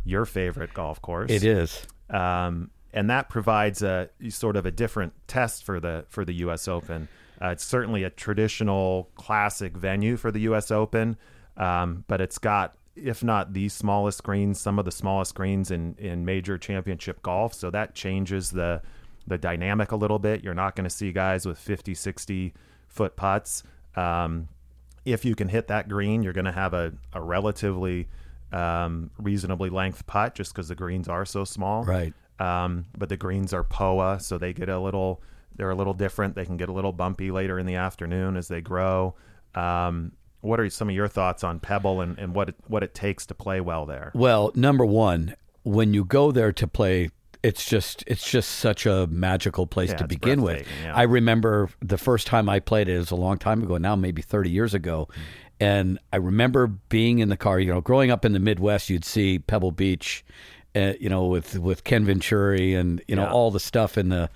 your 0.05 0.25
favorite 0.25 0.72
golf 0.72 1.00
course. 1.02 1.31
It 1.31 1.44
is. 1.44 1.87
um, 2.10 2.70
and 2.94 3.10
that 3.10 3.28
provides 3.28 3.82
a 3.82 4.08
sort 4.31 4.56
of 4.56 4.64
a 4.64 4.70
different 4.70 5.12
test 5.28 5.62
for 5.64 5.78
the 5.78 6.06
for 6.08 6.25
the 6.25 6.32
U.S. 6.37 6.66
Open. 6.66 7.08
Uh, 7.40 7.49
it's 7.49 7.64
certainly 7.64 8.02
a 8.02 8.10
traditional 8.10 9.10
classic 9.14 9.76
venue 9.76 10.16
for 10.16 10.32
the 10.32 10.40
U.S. 10.40 10.70
Open, 10.70 11.16
um, 11.58 12.05
but 12.08 12.20
it's 12.20 12.38
got, 12.38 12.76
if 12.96 13.22
not 13.22 13.52
the 13.52 13.69
smallest 13.69 14.22
greens, 14.22 14.58
some 14.60 14.78
of 14.78 14.84
the 14.84 14.90
smallest 14.90 15.34
greens 15.34 15.70
in 15.70 15.94
in 15.99 16.25
major 16.25 16.56
championship 16.56 17.22
golf. 17.22 17.52
So 17.52 17.70
that 17.70 17.94
changes 17.94 18.50
the 18.50 18.81
the 19.26 19.38
dynamic 19.38 19.93
a 19.93 19.96
little 19.96 20.19
bit. 20.19 20.43
You're 20.43 20.55
not 20.55 20.75
going 20.75 20.84
to 20.84 20.90
see 20.90 21.12
guys 21.12 21.44
with 21.44 21.58
50, 21.58 21.94
60 21.94 22.55
foot 22.88 23.14
putts. 23.14 23.62
Um, 23.94 24.48
if 25.05 25.24
you 25.24 25.34
can 25.34 25.48
hit 25.48 25.69
that 25.69 25.88
green, 25.88 26.22
you're 26.22 26.32
going 26.32 26.46
to 26.46 26.53
have 26.53 26.74
a, 26.74 26.93
a 27.12 27.20
relatively 27.20 28.08
um, 28.53 29.10
reasonably 29.19 29.70
length 29.70 30.06
putt 30.06 30.34
just 30.34 30.53
because 30.53 30.69
the 30.69 30.74
greens 30.74 31.08
are 31.08 31.24
so 31.24 31.44
small. 31.44 31.84
Right. 31.84 32.15
Um, 32.38 32.86
but 32.96 33.08
the 33.08 33.17
greens 33.17 33.53
are 33.53 33.65
POA, 33.65 34.20
so 34.20 34.38
they 34.38 34.53
get 34.53 34.69
a 34.69 34.79
little, 34.79 35.22
they're 35.56 35.70
a 35.70 35.74
little 35.74 35.94
different. 35.94 36.34
They 36.34 36.44
can 36.44 36.56
get 36.56 36.69
a 36.69 36.72
little 36.72 36.93
bumpy 36.93 37.31
later 37.31 37.58
in 37.58 37.67
the 37.67 37.74
afternoon 37.74 38.36
as 38.36 38.48
they 38.48 38.60
grow. 38.60 39.15
Um, 39.55 40.12
what 40.40 40.60
are 40.60 40.68
some 40.70 40.88
of 40.88 40.94
your 40.94 41.08
thoughts 41.08 41.42
on 41.44 41.60
Pebble 41.60 42.00
and, 42.00 42.18
and 42.18 42.34
what 42.34 42.50
it, 42.50 42.54
what 42.66 42.82
it 42.82 42.94
takes 42.94 43.26
to 43.26 43.34
play 43.34 43.60
well 43.60 43.86
there? 43.86 44.12
Well, 44.14 44.52
number 44.54 44.84
one, 44.84 45.34
when 45.64 45.92
you 45.94 46.04
go 46.04 46.30
there 46.32 46.52
to 46.52 46.66
play, 46.68 47.10
it's 47.42 47.64
just 47.64 48.02
it's 48.06 48.28
just 48.28 48.50
such 48.50 48.84
a 48.86 49.06
magical 49.08 49.66
place 49.66 49.90
Yeah, 49.90 49.96
to 49.98 50.06
begin 50.08 50.42
with. 50.42 50.66
yeah. 50.82 50.94
I 50.94 51.02
remember 51.02 51.68
the 51.80 51.98
first 51.98 52.26
time 52.26 52.48
I 52.48 52.58
played 52.60 52.88
it, 52.88 52.94
it 52.96 52.98
was 52.98 53.10
a 53.10 53.16
long 53.16 53.38
time 53.38 53.62
ago 53.62 53.76
now, 53.78 53.94
maybe 53.96 54.22
thirty 54.22 54.50
years 54.50 54.74
ago, 54.74 55.08
and 55.60 55.98
I 56.12 56.16
remember 56.16 56.66
being 56.66 57.20
in 57.20 57.28
the 57.28 57.36
car. 57.36 57.60
You 57.60 57.72
know, 57.72 57.80
growing 57.80 58.10
up 58.10 58.24
in 58.24 58.32
the 58.32 58.38
Midwest, 58.40 58.90
you'd 58.90 59.04
see 59.04 59.38
Pebble 59.38 59.72
Beach. 59.72 60.24
Uh, 60.76 60.92
you 61.00 61.08
know, 61.08 61.24
with 61.26 61.58
with 61.58 61.82
Ken 61.84 62.04
Venturi 62.04 62.74
and 62.74 63.02
you 63.08 63.16
know 63.16 63.22
Yeah. 63.22 63.32
all 63.32 63.50
the 63.50 63.58
stuff 63.60 63.96
in 63.96 64.10
the 64.10 64.28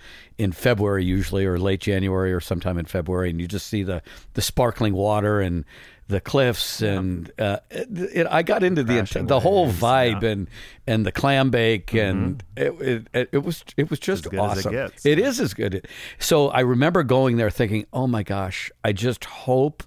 in 0.42 0.50
February 0.52 1.04
usually 1.04 1.46
or 1.46 1.58
late 1.58 1.80
January 1.80 2.32
or 2.32 2.40
sometime 2.40 2.76
in 2.78 2.84
February, 2.84 3.30
and 3.30 3.40
you 3.40 3.46
just 3.46 3.68
see 3.68 3.82
the 3.82 4.02
the 4.34 4.42
sparkling 4.42 4.94
water 4.94 5.40
and 5.40 5.64
the 6.08 6.20
cliffs 6.20 6.82
and 6.82 7.30
uh, 7.38 7.58
it, 7.70 7.88
it, 8.12 8.26
I 8.28 8.42
got 8.42 8.62
into 8.62 8.82
the 8.82 8.96
Crashing 8.96 9.26
the 9.26 9.40
whole 9.40 9.70
vibe 9.70 10.22
yeah. 10.22 10.30
and 10.30 10.50
and 10.86 11.06
the 11.06 11.12
clam 11.12 11.50
bake 11.50 11.94
and 11.94 12.42
it, 12.56 13.06
it 13.14 13.28
it 13.32 13.38
was 13.38 13.64
it 13.76 13.88
was 13.88 13.98
just 13.98 14.24
Mm-hmm. 14.24 14.38
As 14.38 14.64
good 14.64 14.74
as 14.74 14.74
it 14.74 14.94
awesome. 14.94 15.10
It 15.10 15.18
is 15.18 15.40
as 15.40 15.54
good. 15.54 15.88
So 16.18 16.48
I 16.48 16.60
remember 16.60 17.02
going 17.02 17.36
there 17.36 17.50
thinking, 17.50 17.86
"Oh 17.92 18.06
my 18.06 18.22
gosh, 18.22 18.70
I 18.84 18.92
just 18.92 19.24
hope 19.24 19.82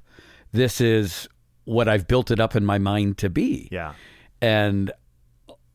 this 0.52 0.80
is 0.82 1.28
what 1.66 1.88
I've 1.88 2.08
built 2.08 2.32
it 2.32 2.40
up 2.40 2.56
in 2.56 2.66
my 2.66 2.78
mind 2.80 3.18
to 3.20 3.30
be." 3.30 3.68
Yeah. 3.72 3.94
And 4.42 4.92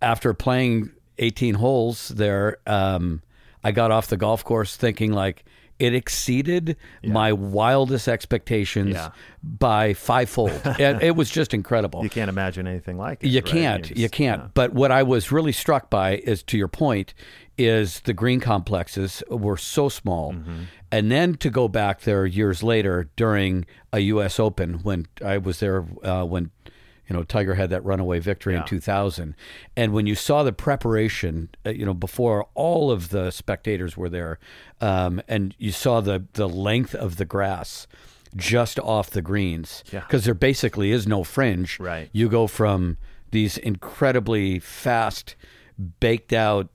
after 0.02 0.34
playing 0.34 0.90
18 1.18 1.54
holes 1.54 2.08
there, 2.08 2.58
um, 2.66 3.22
I 3.64 3.72
got 3.72 3.90
off 3.90 4.06
the 4.08 4.16
golf 4.16 4.44
course 4.44 4.76
thinking 4.76 5.12
like 5.12 5.44
it 5.78 5.94
exceeded 5.94 6.76
my 7.02 7.32
wildest 7.32 8.06
expectations 8.06 8.94
Yeah. 8.94 9.10
by 9.42 9.94
fivefold. 9.94 10.50
it, 10.78 11.02
it 11.02 11.16
was 11.16 11.30
just 11.30 11.54
incredible. 11.54 12.02
You 12.02 12.10
can't 12.10 12.28
imagine 12.28 12.66
anything 12.66 12.98
like 12.98 13.24
it. 13.24 13.28
You 13.28 13.40
right? 13.40 13.46
can't. 13.46 13.84
just- 13.86 13.98
You 13.98 14.10
can't. 14.10 14.52
But 14.52 14.74
what 14.74 14.92
I 14.92 15.02
was 15.02 15.32
really 15.32 15.52
struck 15.52 15.88
by 15.88 16.16
is, 16.16 16.42
to 16.44 16.58
your 16.58 16.68
point, 16.68 17.14
is 17.56 18.00
the 18.00 18.12
green 18.12 18.40
complexes 18.40 19.22
were 19.30 19.56
so 19.56 19.88
small, 19.88 20.32
Mm-hmm. 20.34 20.62
and 20.92 21.10
then 21.10 21.34
to 21.36 21.48
go 21.50 21.66
back 21.66 22.02
there 22.02 22.26
years 22.26 22.62
later 22.62 23.08
during 23.16 23.64
a 23.92 24.00
U.S. 24.00 24.38
Open 24.38 24.80
when 24.82 25.06
I 25.24 25.38
was 25.38 25.60
there 25.60 25.86
uh, 26.04 26.24
when. 26.24 26.50
You 27.10 27.16
know, 27.16 27.24
Tiger 27.24 27.54
had 27.56 27.70
that 27.70 27.84
runaway 27.84 28.20
victory 28.20 28.54
in 28.54 28.64
2000, 28.64 29.34
and 29.76 29.92
when 29.92 30.06
you 30.06 30.14
saw 30.14 30.44
the 30.44 30.52
preparation, 30.52 31.48
uh, 31.66 31.70
you 31.70 31.84
know, 31.84 31.92
before 31.92 32.46
all 32.54 32.90
of 32.92 33.08
the 33.08 33.32
spectators 33.32 33.96
were 33.96 34.08
there, 34.08 34.38
um, 34.80 35.20
and 35.26 35.54
you 35.58 35.72
saw 35.72 36.00
the 36.00 36.24
the 36.34 36.48
length 36.48 36.94
of 36.94 37.16
the 37.16 37.24
grass 37.24 37.88
just 38.36 38.78
off 38.78 39.10
the 39.10 39.22
greens, 39.22 39.82
Yeah. 39.92 40.00
because 40.00 40.24
there 40.24 40.34
basically 40.34 40.92
is 40.92 41.08
no 41.08 41.24
fringe. 41.24 41.80
Right. 41.80 42.08
You 42.12 42.28
go 42.28 42.46
from 42.46 42.96
these 43.32 43.58
incredibly 43.58 44.60
fast, 44.60 45.34
baked 45.98 46.32
out, 46.32 46.68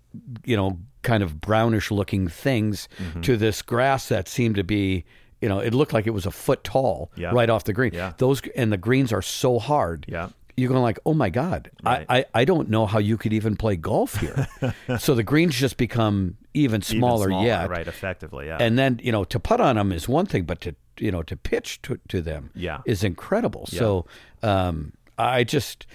you 0.44 0.58
know, 0.58 0.80
kind 1.02 1.24
of 1.24 1.40
brownish 1.40 1.92
looking 1.92 2.28
things 2.28 2.90
Mm-hmm. 3.02 3.22
to 3.22 3.38
this 3.38 3.62
grass 3.62 4.10
that 4.10 4.28
seemed 4.28 4.56
to 4.56 4.66
be, 4.66 5.06
you 5.46 5.50
know, 5.50 5.60
it 5.60 5.74
looked 5.76 5.94
like 5.94 6.08
it 6.08 6.14
was 6.20 6.26
a 6.26 6.32
foot 6.32 6.64
tall 6.64 7.12
Yeah. 7.16 7.30
right 7.40 7.50
off 7.52 7.66
the 7.66 7.74
green. 7.74 7.94
Yeah. 7.94 8.14
Those 8.18 8.42
and 8.56 8.72
the 8.72 8.78
greens 8.88 9.14
are 9.14 9.22
so 9.22 9.60
hard. 9.60 10.06
Yeah. 10.10 10.30
You're 10.58 10.70
going 10.70 10.82
like, 10.82 10.98
oh 11.06 11.14
my 11.14 11.30
God, 11.30 11.70
Right. 11.84 12.06
I, 12.10 12.18
I, 12.20 12.26
I 12.42 12.46
don't 12.46 12.68
know 12.70 12.86
how 12.88 12.98
you 13.00 13.16
could 13.18 13.32
even 13.34 13.56
play 13.58 13.76
golf 13.76 14.16
here. 14.16 14.48
so 15.00 15.14
the 15.14 15.22
greens 15.22 15.54
just 15.54 15.78
become 15.78 16.38
even 16.56 16.82
Even 16.82 16.82
smaller, 16.82 17.30
yet. 17.44 17.70
Right, 17.70 17.88
effectively, 17.88 18.48
yeah. 18.48 18.58
And 18.60 18.80
then, 18.80 19.00
you 19.04 19.12
know, 19.12 19.24
to 19.26 19.40
putt 19.40 19.60
on 19.62 19.76
them 19.76 19.92
is 19.92 20.08
one 20.10 20.26
thing, 20.26 20.46
but 20.46 20.62
to, 20.62 20.74
you 20.98 21.12
know, 21.12 21.22
to 21.24 21.36
pitch 21.38 21.82
to, 21.84 22.00
to 22.08 22.22
them 22.22 22.50
Yeah. 22.56 22.80
is 22.86 23.04
incredible. 23.04 23.66
So 23.68 24.06
um, 24.42 24.94
I 25.18 25.44
just, 25.44 25.86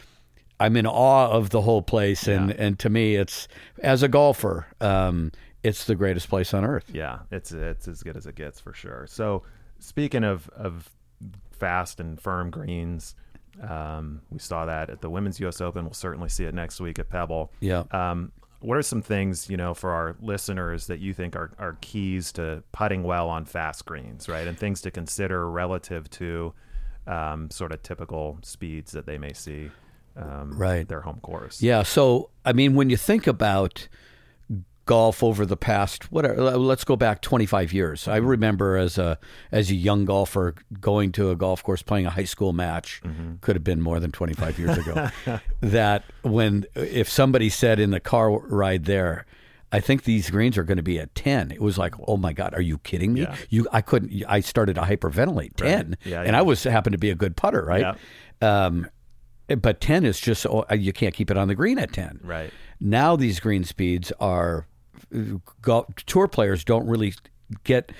I'm 0.61 0.77
in 0.77 0.87
awe 0.87 1.29
of 1.31 1.51
the 1.51 1.63
whole 1.63 1.83
place. 1.83 2.29
And, 2.29 2.51
and 2.53 2.79
to 2.81 2.91
me, 2.91 3.17
it's, 3.17 3.49
as 3.83 4.03
a 4.03 4.09
golfer, 4.09 4.67
um, 4.81 5.33
it's 5.63 5.85
the 5.85 5.95
greatest 5.95 6.29
place 6.29 6.55
on 6.55 6.65
earth. 6.65 6.91
yeah, 6.93 7.21
it's 7.31 7.53
it's 7.53 7.89
as 7.89 8.03
good 8.03 8.17
as 8.17 8.27
it 8.27 8.35
gets 8.35 8.61
for 8.61 8.73
sure. 8.73 9.07
So, 9.09 9.43
speaking 9.79 10.25
of 10.25 10.49
of 10.51 10.89
fast 11.53 12.01
and 12.01 12.21
firm 12.21 12.51
greens, 12.51 13.15
um, 13.63 14.23
we 14.31 14.39
saw 14.39 14.65
that 14.67 14.89
at 14.91 15.01
the 15.01 15.11
Women's 15.11 15.41
U.S. 15.41 15.61
Open. 15.61 15.85
We'll 15.85 15.93
certainly 15.95 16.29
see 16.29 16.45
it 16.45 16.55
next 16.55 16.81
week 16.81 16.99
at 16.99 17.09
Pebble. 17.09 17.53
Yeah. 17.61 17.85
Um, 17.91 18.33
what 18.61 18.77
are 18.77 18.83
some 18.83 19.01
things 19.03 19.49
you 19.49 19.57
know 19.57 19.73
for 19.75 19.91
our 19.91 20.17
listeners 20.21 20.87
that 20.89 20.99
you 21.01 21.15
think 21.15 21.35
are, 21.37 21.51
are 21.59 21.77
keys 21.81 22.33
to 22.33 22.63
putting 22.73 23.03
well 23.03 23.29
on 23.29 23.45
fast 23.47 23.85
greens, 23.87 24.29
right? 24.29 24.47
And 24.47 24.59
things 24.59 24.81
to 24.83 24.91
consider 24.91 25.49
relative 25.51 26.09
to 26.11 26.53
um, 27.07 27.51
sort 27.51 27.73
of 27.73 27.83
typical 27.83 28.39
speeds 28.43 28.93
that 28.93 29.07
they 29.07 29.17
may 29.19 29.33
see 29.33 29.71
um, 30.17 30.53
Right. 30.59 30.81
at 30.81 30.89
their 30.89 31.01
home 31.01 31.21
course. 31.23 31.63
Yeah. 31.63 31.83
So, 31.85 32.29
I 32.45 32.53
mean, 32.53 32.75
when 32.75 32.91
you 32.91 32.99
think 32.99 33.27
about 33.27 33.89
golf 34.91 35.23
over 35.23 35.47
the 35.47 35.57
past, 35.57 36.11
whatever, 36.11 36.57
let's 36.59 36.83
go 36.83 36.97
back 36.97 37.23
25 37.23 37.73
years. 37.73 38.09
I 38.09 38.17
remember 38.17 38.77
as 38.77 38.99
a 38.99 39.19
as 39.53 39.71
a 39.71 39.77
young 39.77 40.05
golfer 40.05 40.57
going 40.81 41.13
to 41.13 41.31
a 41.31 41.37
golf 41.37 41.63
course 41.63 41.81
playing 41.81 42.07
a 42.07 42.11
high 42.11 42.25
school 42.25 42.53
match. 42.53 43.01
Could 43.41 43.55
have 43.55 43.63
been 43.63 43.81
more 43.81 44.01
than 44.01 44.11
25 44.11 44.59
years 44.59 44.77
ago. 44.79 45.09
that 45.61 46.03
when 46.23 46.65
if 46.75 47.09
somebody 47.09 47.49
said 47.51 47.79
in 47.79 47.91
the 47.91 48.01
car 48.01 48.31
ride 48.31 48.85
there. 48.87 49.27
I 49.73 49.79
think 49.79 50.03
these 50.03 50.31
greens 50.31 50.59
are 50.59 50.65
going 50.65 50.79
to 50.79 50.83
be 50.83 50.99
at 50.99 51.15
ten. 51.15 51.53
It 51.53 51.61
was 51.61 51.79
like, 51.79 51.95
oh 52.09 52.17
my 52.17 52.33
god, 52.33 52.55
are 52.55 52.61
you 52.61 52.79
kidding 52.79 53.13
me? 53.13 53.21
Yeah. 53.21 53.37
You, 53.51 53.69
I 53.71 53.83
couldn't. 53.83 54.11
I 54.27 54.41
started 54.41 54.75
to 54.75 54.81
hyperventilate 54.81 55.55
ten, 55.55 55.97
Yeah, 56.05 56.23
and 56.23 56.33
yeah. 56.33 56.39
I 56.41 56.43
was 56.43 56.65
happened 56.65 56.95
to 56.95 56.99
be 56.99 57.11
a 57.11 57.15
good 57.15 57.37
putter, 57.37 57.63
right? 57.65 57.97
Um, 58.43 58.89
but 59.61 59.81
10 59.81 60.05
is 60.05 60.19
just 60.19 60.45
oh, 60.47 60.65
you 60.75 60.93
can't 60.93 61.15
keep 61.15 61.31
it 61.31 61.37
on 61.37 61.47
the 61.47 61.55
green 61.55 61.79
at 61.79 61.93
10 61.93 62.21
Right. 62.23 62.53
now 62.81 63.15
these 63.17 63.39
green 63.41 63.63
speeds 63.65 64.13
are 64.21 64.67
go, 65.63 65.87
tour 66.07 66.29
players 66.29 66.65
don't 66.65 66.87
really 66.87 67.15
get 67.65 67.91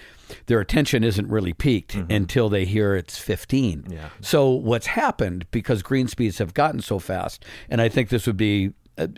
their 0.47 0.61
attention 0.61 1.03
isn't 1.03 1.29
really 1.29 1.53
peaked 1.53 1.97
until 2.09 2.49
they 2.49 2.65
hear 2.65 2.95
it's 2.95 3.19
15 3.19 3.83
Mm-hmm. 3.83 3.93
Yeah. 3.93 4.09
so 4.21 4.49
what's 4.51 4.87
happened 4.87 5.45
because 5.51 5.83
green 5.83 6.07
speeds 6.07 6.39
have 6.39 6.55
gotten 6.55 6.81
so 6.81 7.01
fast 7.01 7.45
and 7.69 7.81
i 7.81 7.89
think 7.89 8.11
this 8.11 8.27
would 8.29 8.37
be 8.37 8.71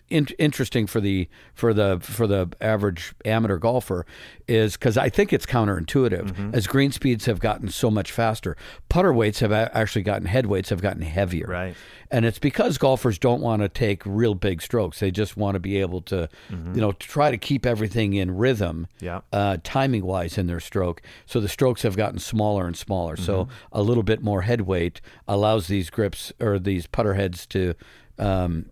in, 0.09 0.27
interesting 0.39 0.87
for 0.87 1.01
the 1.01 1.29
for 1.55 1.73
the 1.75 1.99
for 2.01 2.27
the 2.27 2.49
average 2.61 3.15
amateur 3.25 3.59
golfer 3.59 4.05
is 4.49 4.75
because 4.77 4.97
I 4.99 5.09
think 5.09 5.33
it's 5.33 5.47
counterintuitive 5.47 6.33
Mm-hmm. 6.33 6.55
as 6.55 6.67
green 6.67 6.93
speeds 6.93 7.27
have 7.27 7.41
gotten 7.41 7.69
so 7.69 7.91
much 7.91 8.12
faster. 8.12 8.57
Putter 8.89 9.12
weights 9.12 9.41
have 9.41 9.51
a- 9.53 9.71
actually 9.77 10.03
gotten 10.03 10.27
head 10.27 10.47
weights 10.47 10.71
have 10.71 10.83
gotten 10.83 11.03
heavier, 11.03 11.47
Right. 11.47 11.75
and 12.11 12.25
it's 12.25 12.39
because 12.39 12.77
golfers 12.79 13.19
don't 13.19 13.41
want 13.41 13.62
to 13.62 13.69
take 13.69 14.03
real 14.05 14.35
big 14.35 14.61
strokes. 14.62 15.01
They 15.01 15.11
just 15.11 15.37
want 15.37 15.55
to 15.55 15.61
be 15.61 15.79
able 15.81 16.01
to, 16.03 16.29
you 16.51 16.81
know, 16.81 16.93
to 16.93 17.07
try 17.09 17.31
to 17.31 17.39
keep 17.39 17.65
everything 17.65 18.12
in 18.15 18.37
rhythm, 18.37 18.87
Mm-hmm. 18.99 19.05
Yeah. 19.05 19.21
uh, 19.33 19.57
timing 19.65 20.05
wise 20.05 20.37
in 20.39 20.47
their 20.47 20.61
stroke. 20.61 21.03
So 21.27 21.41
the 21.41 21.49
strokes 21.49 21.83
have 21.83 21.97
gotten 21.97 22.19
smaller 22.19 22.67
and 22.67 22.77
smaller. 22.77 23.17
So 23.17 23.45
Mm-hmm. 23.45 23.53
a 23.73 23.83
little 23.83 24.03
bit 24.03 24.23
more 24.23 24.43
head 24.43 24.62
weight 24.62 25.01
allows 25.29 25.67
these 25.69 25.89
grips 25.91 26.33
or 26.41 26.59
these 26.59 26.87
putter 26.87 27.15
heads 27.15 27.47
to. 27.49 27.75
Um, 28.19 28.67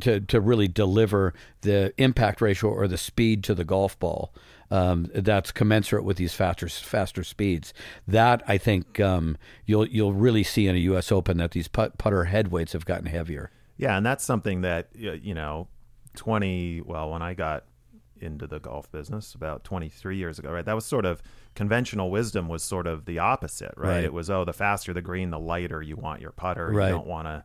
to, 0.00 0.20
to 0.20 0.40
really 0.40 0.68
deliver 0.68 1.34
the 1.62 1.92
impact 1.98 2.40
ratio 2.40 2.70
or 2.70 2.88
the 2.88 2.98
speed 2.98 3.44
to 3.44 3.54
the 3.54 3.64
golf 3.64 3.98
ball 3.98 4.32
um, 4.72 5.10
that's 5.14 5.52
commensurate 5.52 6.02
with 6.02 6.16
these 6.16 6.32
faster 6.32 6.66
faster 6.66 7.22
speeds. 7.22 7.74
That 8.08 8.42
I 8.48 8.56
think 8.56 8.98
um, 9.00 9.36
you'll 9.66 9.86
you'll 9.86 10.14
really 10.14 10.42
see 10.42 10.66
in 10.66 10.74
a 10.74 10.78
U.S. 10.78 11.12
Open 11.12 11.36
that 11.36 11.50
these 11.50 11.68
put, 11.68 11.98
putter 11.98 12.24
head 12.24 12.48
weights 12.48 12.72
have 12.72 12.86
gotten 12.86 13.06
heavier. 13.06 13.50
Yeah, 13.76 13.98
and 13.98 14.04
that's 14.04 14.24
something 14.24 14.62
that 14.62 14.88
you 14.94 15.34
know, 15.34 15.68
twenty. 16.16 16.80
Well, 16.80 17.10
when 17.10 17.20
I 17.20 17.34
got 17.34 17.64
into 18.18 18.46
the 18.46 18.60
golf 18.60 18.90
business 18.90 19.34
about 19.34 19.62
twenty 19.62 19.90
three 19.90 20.16
years 20.16 20.38
ago, 20.38 20.50
right? 20.50 20.64
That 20.64 20.74
was 20.74 20.86
sort 20.86 21.04
of 21.04 21.22
conventional 21.54 22.10
wisdom 22.10 22.48
was 22.48 22.62
sort 22.62 22.86
of 22.86 23.04
the 23.04 23.18
opposite, 23.18 23.74
right? 23.76 23.96
Right. 23.96 24.04
It 24.04 24.14
was 24.14 24.30
oh, 24.30 24.46
the 24.46 24.54
faster 24.54 24.94
the 24.94 25.02
green, 25.02 25.28
the 25.28 25.38
lighter 25.38 25.82
you 25.82 25.96
want 25.96 26.22
your 26.22 26.32
putter. 26.32 26.70
Right. 26.70 26.86
You 26.86 26.94
don't 26.94 27.06
want 27.06 27.26
to, 27.26 27.44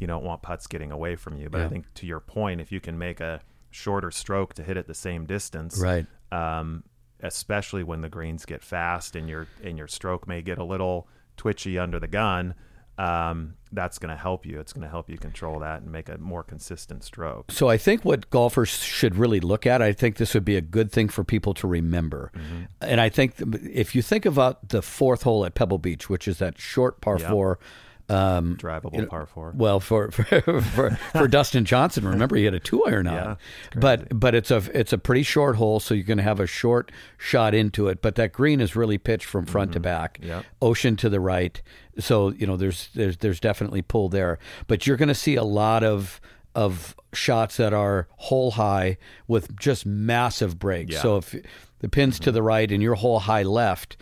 you 0.00 0.06
don't 0.06 0.24
want 0.24 0.42
putts 0.42 0.66
getting 0.66 0.90
away 0.90 1.14
from 1.14 1.36
you. 1.36 1.48
But 1.48 1.60
I 1.60 1.68
think 1.68 1.84
to 1.94 2.06
your 2.06 2.20
point, 2.20 2.60
if 2.60 2.72
you 2.72 2.80
can 2.80 2.98
make 2.98 3.20
a 3.20 3.40
shorter 3.70 4.10
stroke 4.10 4.54
to 4.54 4.62
hit 4.64 4.76
it 4.76 4.86
the 4.88 4.94
same 4.94 5.26
distance, 5.26 5.78
Right. 5.78 6.06
um, 6.32 6.82
especially 7.20 7.82
when 7.84 8.00
the 8.00 8.08
greens 8.08 8.44
get 8.46 8.62
fast 8.64 9.14
and 9.14 9.28
your 9.28 9.46
and 9.62 9.76
your 9.78 9.86
stroke 9.88 10.26
may 10.26 10.42
get 10.42 10.58
a 10.58 10.64
little 10.64 11.06
twitchy 11.36 11.78
under 11.78 12.00
the 12.00 12.08
gun. 12.08 12.54
Um, 12.98 13.54
that's 13.72 13.98
going 13.98 14.10
to 14.10 14.20
help 14.20 14.44
you. 14.44 14.60
It's 14.60 14.74
going 14.74 14.82
to 14.82 14.88
help 14.90 15.08
you 15.08 15.16
control 15.16 15.60
that 15.60 15.80
and 15.80 15.90
make 15.90 16.10
a 16.10 16.18
more 16.18 16.42
consistent 16.42 17.02
stroke. 17.02 17.50
So 17.50 17.66
I 17.68 17.78
think 17.78 18.04
what 18.04 18.28
golfers 18.28 18.68
should 18.82 19.16
really 19.16 19.40
look 19.40 19.66
at, 19.66 19.80
I 19.80 19.94
think 19.94 20.16
this 20.16 20.34
would 20.34 20.44
be 20.44 20.56
a 20.56 20.60
good 20.60 20.92
thing 20.92 21.08
for 21.08 21.24
people 21.24 21.54
to 21.54 21.66
remember. 21.66 22.30
Mm-hmm. 22.36 22.62
And 22.82 23.00
I 23.00 23.08
think 23.08 23.36
if 23.62 23.94
you 23.94 24.02
think 24.02 24.26
about 24.26 24.68
the 24.68 24.82
fourth 24.82 25.22
hole 25.22 25.46
at 25.46 25.54
Pebble 25.54 25.78
Beach, 25.78 26.10
which 26.10 26.28
is 26.28 26.38
that 26.40 26.58
short 26.60 27.00
par 27.00 27.16
Yeah. 27.18 27.30
four. 27.30 27.58
Um, 28.10 28.56
Drivable 28.56 29.08
par 29.08 29.26
four. 29.26 29.52
well, 29.56 29.78
for 29.80 30.10
for, 30.12 30.24
for, 30.60 30.90
for 31.12 31.28
Dustin 31.36 31.64
Johnson, 31.64 32.06
remember 32.06 32.36
he 32.36 32.44
had 32.44 32.54
a 32.54 32.60
two 32.60 32.84
iron 32.84 33.06
on, 33.06 33.14
Yeah, 33.14 33.34
but 33.76 34.18
but 34.18 34.34
it's 34.34 34.50
a 34.50 34.62
it's 34.74 34.92
a 34.92 34.98
pretty 34.98 35.22
short 35.22 35.56
hole, 35.56 35.80
so 35.80 35.94
you're 35.94 36.04
going 36.04 36.18
to 36.18 36.24
have 36.24 36.40
a 36.40 36.46
short 36.46 36.90
shot 37.18 37.54
into 37.54 37.88
it. 37.88 38.02
But 38.02 38.16
that 38.16 38.32
green 38.32 38.60
is 38.60 38.74
really 38.74 38.98
pitched 38.98 39.26
from 39.26 39.46
front 39.46 39.72
to 39.74 39.80
back, 39.80 40.18
Mm-hmm. 40.18 40.28
Yep. 40.28 40.44
ocean 40.62 40.96
to 40.96 41.08
the 41.08 41.20
right. 41.20 41.60
So 41.98 42.30
you 42.30 42.46
know 42.46 42.56
there's 42.56 42.88
there's 42.94 43.16
there's 43.18 43.40
definitely 43.40 43.82
pull 43.82 44.08
there, 44.08 44.38
but 44.66 44.86
you're 44.86 44.96
going 44.96 45.08
to 45.08 45.14
see 45.14 45.36
a 45.36 45.44
lot 45.44 45.84
of 45.84 46.20
of 46.56 46.96
shots 47.12 47.56
that 47.58 47.72
are 47.72 48.08
hole 48.16 48.52
high 48.52 48.98
with 49.28 49.56
just 49.56 49.86
massive 49.86 50.58
breaks. 50.58 50.94
Yeah. 50.94 51.02
So 51.02 51.16
if 51.18 51.36
the 51.80 51.88
pin's 51.88 52.18
to 52.20 52.32
the 52.32 52.42
right 52.42 52.70
and 52.70 52.82
your 52.82 52.94
hole 52.94 53.18
high 53.20 53.42
left, 53.42 53.96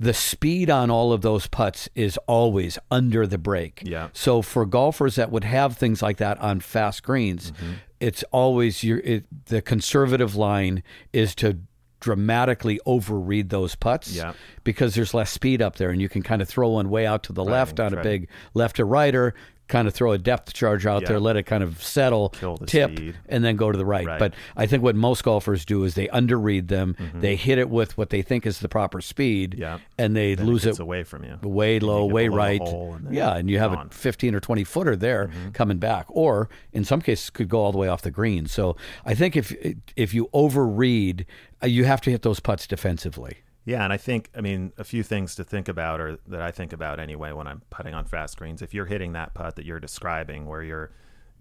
the 0.00 0.14
speed 0.14 0.70
on 0.70 0.90
all 0.90 1.12
of 1.12 1.20
those 1.22 1.46
putts 1.46 1.88
is 1.94 2.16
always 2.26 2.78
under 2.90 3.26
the 3.26 3.38
break. 3.38 3.82
Yeah. 3.84 4.08
So 4.12 4.42
for 4.42 4.64
golfers 4.66 5.14
that 5.16 5.30
would 5.30 5.44
have 5.44 5.76
things 5.76 6.00
like 6.02 6.16
that 6.18 6.38
on 6.38 6.60
fast 6.60 7.02
greens, 7.02 7.52
Mm-hmm. 7.52 7.72
it's 8.00 8.22
always 8.32 8.82
your 8.82 8.98
it, 8.98 9.24
the 9.46 9.60
conservative 9.62 10.34
line 10.36 10.82
is 11.12 11.34
to 11.36 11.58
dramatically 12.04 12.78
overread 12.86 13.48
those 13.48 13.74
putts 13.74 14.14
Yeah. 14.14 14.34
because 14.62 14.94
there's 14.94 15.14
less 15.14 15.30
speed 15.30 15.62
up 15.62 15.76
there 15.76 15.88
and 15.90 16.00
you 16.02 16.08
can 16.10 16.22
kind 16.22 16.42
of 16.42 16.48
throw 16.48 16.68
one 16.68 16.90
way 16.90 17.06
out 17.06 17.22
to 17.24 17.32
the 17.32 17.42
left 17.44 17.80
on 17.80 17.94
a 17.94 18.02
big 18.02 18.28
left 18.52 18.76
to 18.76 18.84
righter 18.84 19.34
kind 19.66 19.88
of 19.88 19.94
throw 19.94 20.12
a 20.12 20.18
depth 20.18 20.52
charge 20.52 20.84
out 20.84 21.00
Yeah. 21.00 21.08
there 21.08 21.20
let 21.20 21.36
it 21.38 21.44
kind 21.44 21.64
of 21.64 21.82
settle 21.82 22.28
tip 22.66 22.90
speed. 22.98 23.14
and 23.30 23.42
then 23.42 23.56
go 23.56 23.72
to 23.72 23.78
the 23.78 23.86
right. 23.86 24.04
Right. 24.06 24.18
but 24.18 24.34
i 24.58 24.66
think 24.66 24.82
what 24.82 24.94
most 24.94 25.24
golfers 25.24 25.64
do 25.64 25.84
is 25.84 25.94
they 25.94 26.06
underread 26.08 26.68
them 26.68 26.94
they 27.14 27.34
hit 27.34 27.56
it 27.56 27.70
with 27.70 27.96
what 27.96 28.10
they 28.10 28.20
think 28.20 28.44
is 28.44 28.58
the 28.58 28.68
proper 28.68 29.00
speed 29.00 29.52
Mm-hmm. 29.52 29.60
Yeah. 29.62 29.78
and 29.96 30.14
they 30.14 30.34
Then 30.34 30.46
lose 30.46 30.66
it 30.66 30.74
it 30.74 30.80
away 30.80 31.02
from 31.02 31.24
you. 31.24 31.38
way 31.48 31.80
low, 31.80 32.06
get 32.06 32.14
way 32.14 32.28
right. 32.28 32.60
and 32.60 33.14
yeah, 33.14 33.36
and 33.38 33.48
you 33.48 33.58
have. 33.58 33.70
Mm-hmm. 33.72 33.88
a 33.88 33.90
15 33.90 34.34
or 34.34 34.40
20 34.40 34.64
footer 34.64 34.96
there 34.96 35.30
coming 35.54 35.78
back, 35.78 36.04
or 36.10 36.50
in 36.74 36.84
some 36.84 37.00
cases 37.00 37.30
could 37.30 37.48
go 37.48 37.60
all 37.60 37.72
the 37.72 37.78
way 37.78 37.88
off 37.88 38.02
the 38.02 38.10
green. 38.10 38.44
So 38.46 38.76
I 39.06 39.14
think 39.14 39.34
if 39.34 39.56
if 39.96 40.12
you 40.12 40.28
overread, 40.34 41.24
you 41.64 41.84
have 41.84 42.00
to 42.02 42.10
hit 42.10 42.22
those 42.22 42.40
putts 42.40 42.66
defensively. 42.66 43.38
Yeah, 43.64 43.82
and 43.82 43.92
I 43.92 43.96
think 43.96 44.30
I 44.36 44.40
mean 44.40 44.72
a 44.76 44.84
few 44.84 45.02
things 45.02 45.34
to 45.36 45.44
think 45.44 45.68
about, 45.68 46.00
or 46.00 46.18
that 46.28 46.42
I 46.42 46.50
think 46.50 46.72
about 46.72 47.00
anyway 47.00 47.32
when 47.32 47.46
I'm 47.46 47.62
putting 47.70 47.94
on 47.94 48.04
fast 48.04 48.36
greens. 48.36 48.60
If 48.60 48.74
you're 48.74 48.86
hitting 48.86 49.12
that 49.12 49.32
putt 49.34 49.56
that 49.56 49.64
you're 49.64 49.80
describing, 49.80 50.46
where 50.46 50.62
you're 50.62 50.90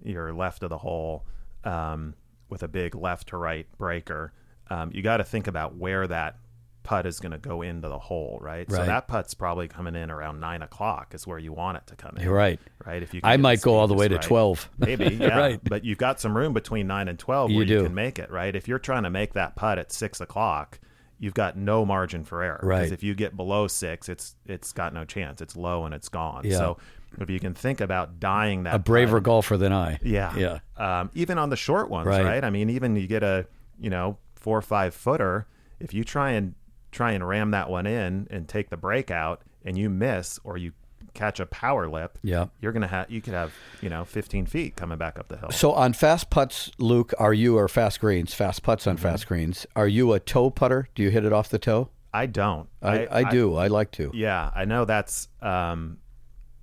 you're 0.02 0.34
left 0.34 0.64
of 0.64 0.70
the 0.70 0.78
hole 0.78 1.26
um, 1.64 2.14
with 2.50 2.64
a 2.64 2.68
big 2.68 2.96
left 2.96 3.28
to 3.30 3.38
right 3.38 3.68
breaker, 3.78 4.32
um, 4.70 4.92
you 4.94 5.02
got 5.02 5.18
to 5.18 5.24
think 5.24 5.48
about 5.48 5.76
where 5.76 6.08
that 6.08 6.38
putt 6.84 7.06
is 7.06 7.20
going 7.20 7.32
to 7.32 7.38
go 7.38 7.62
into 7.62 7.88
the 7.90 7.98
hole, 7.98 8.38
right? 8.42 8.70
So 8.70 8.86
that 8.86 9.08
putt's 9.08 9.34
probably 9.34 9.68
coming 9.68 9.96
in 9.96 10.12
around 10.12 10.40
nine 10.40 10.62
o'clock 10.62 11.14
is 11.14 11.26
where 11.26 11.40
you 11.40 11.54
want 11.54 11.78
it 11.78 11.88
to 11.88 11.96
come 11.96 12.18
in, 12.18 12.24
You're 12.24 12.34
right. 12.36 12.60
Right? 12.86 13.02
If 13.02 13.14
you, 13.14 13.22
can 13.22 13.30
I 13.30 13.38
might 13.38 13.62
go 13.62 13.76
all 13.76 13.88
the 13.88 13.94
way 13.94 14.08
to 14.08 14.16
right. 14.16 14.24
12. 14.24 14.70
Maybe, 14.78 15.16
yeah. 15.20 15.38
Right. 15.38 15.60
But 15.64 15.84
you've 15.86 15.98
got 15.98 16.20
some 16.20 16.36
room 16.36 16.54
between 16.54 16.86
nine 16.88 17.08
and 17.08 17.18
twelve 17.18 17.50
You 17.52 17.58
where 17.58 17.66
you, 17.66 17.84
can 17.84 17.94
make 17.96 18.20
it, 18.20 18.30
right? 18.30 18.56
If 18.56 18.68
you're 18.68 18.80
trying 18.80 19.04
to 19.04 19.10
make 19.10 19.34
that 19.34 19.56
putt 19.56 19.80
at 19.80 19.92
six 19.92 20.20
o'clock, 20.22 20.80
you've 21.20 21.34
got 21.34 21.56
no 21.58 21.86
margin 21.86 22.24
for 22.26 22.44
error. 22.44 22.60
Right. 22.62 22.80
Because 22.80 22.92
if 22.92 23.02
you 23.04 23.16
get 23.16 23.36
below 23.38 23.68
six, 23.68 24.10
it's 24.10 24.36
it's 24.46 24.74
got 24.74 24.94
no 24.94 25.06
chance. 25.06 25.42
It's 25.42 25.56
low 25.56 25.86
and 25.86 25.94
it's 25.94 26.10
gone. 26.10 26.42
Yeah. 26.46 26.58
So 26.58 26.78
if 27.20 27.30
you 27.30 27.40
can 27.40 27.54
think 27.54 27.80
about 27.80 28.20
dying 28.20 28.64
that 28.64 28.76
A 28.76 28.80
braver 28.80 29.18
putt- 29.18 29.24
golfer 29.24 29.56
than 29.58 29.72
I. 29.72 30.00
yeah. 30.04 30.36
Yeah. 30.36 30.60
Um, 31.02 31.12
even 31.14 31.38
on 31.38 31.50
the 31.50 31.56
short 31.56 31.90
ones, 31.90 32.08
Right. 32.08 32.24
right. 32.26 32.44
I 32.44 32.50
mean, 32.50 32.70
even 32.72 32.96
you 32.96 33.08
get 33.08 33.24
a, 33.24 33.46
you 33.80 33.90
know, 33.90 34.18
four 34.36 34.58
or 34.58 34.62
five 34.64 34.94
footer, 34.94 35.48
if 35.80 35.94
you 35.94 36.04
try 36.04 36.32
and 36.32 36.56
try 36.94 37.12
and 37.12 37.28
ram 37.28 37.52
that 37.52 37.70
one 37.70 37.86
in 37.86 38.28
and 38.32 38.48
take 38.48 38.70
the 38.70 38.78
break 38.78 39.12
out 39.12 39.42
and 39.66 39.78
you 39.78 39.90
miss 39.90 40.40
or 40.44 40.58
you 40.58 40.72
catch 41.14 41.40
a 41.40 41.46
power 41.46 41.88
lip, 41.90 42.18
Yeah. 42.24 42.46
you're 42.60 42.72
gonna 42.72 42.88
have 42.88 43.12
you 43.12 43.22
could 43.22 43.34
have, 43.34 43.52
you 43.82 43.90
know, 43.90 44.04
fifteen 44.06 44.46
feet 44.46 44.76
coming 44.76 44.98
back 44.98 45.20
up 45.20 45.28
the 45.28 45.38
hill. 45.38 45.52
So 45.52 45.74
on 45.74 45.94
fast 45.94 46.30
putts, 46.30 46.72
Luke, 46.80 47.14
are 47.20 47.34
you 47.34 47.58
or 47.58 47.68
fast 47.68 48.00
greens? 48.00 48.34
Fast 48.34 48.64
putts 48.64 48.84
Mm-hmm. 48.84 48.90
on 48.92 48.98
fast 48.98 49.28
greens. 49.28 49.66
Are 49.76 49.88
you 49.88 50.14
a 50.14 50.20
toe 50.20 50.50
putter? 50.50 50.88
Do 50.96 51.04
you 51.04 51.10
hit 51.12 51.26
it 51.26 51.34
off 51.34 51.50
the 51.50 51.60
toe? 51.60 51.90
I 52.16 52.28
don't. 52.28 52.70
I, 52.82 53.08
I, 53.10 53.24
do. 53.32 53.56
I, 53.56 53.68
like 53.68 53.90
to. 53.94 54.12
Yeah, 54.14 54.52
I 54.56 54.66
know 54.66 54.86
that's 54.86 55.28
um 55.42 55.98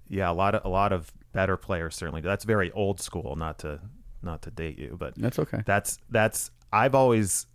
yeah, 0.09 0.31
a 0.31 0.33
lot 0.35 0.55
of 0.57 0.65
a 0.65 0.69
lot 0.69 0.93
of 0.93 1.13
better 1.33 1.57
players 1.57 1.95
certainly. 1.95 2.21
That's 2.21 2.45
very 2.45 2.73
old 2.73 3.01
school, 3.01 3.37
not 3.37 3.59
to 3.61 3.81
not 4.23 4.43
to 4.43 4.51
date 4.51 4.79
you, 4.79 4.97
but 4.99 5.15
That's 5.17 5.39
okay. 5.39 5.63
that's 5.65 5.99
that's 6.11 6.51
I've 6.73 6.95
always 6.95 7.47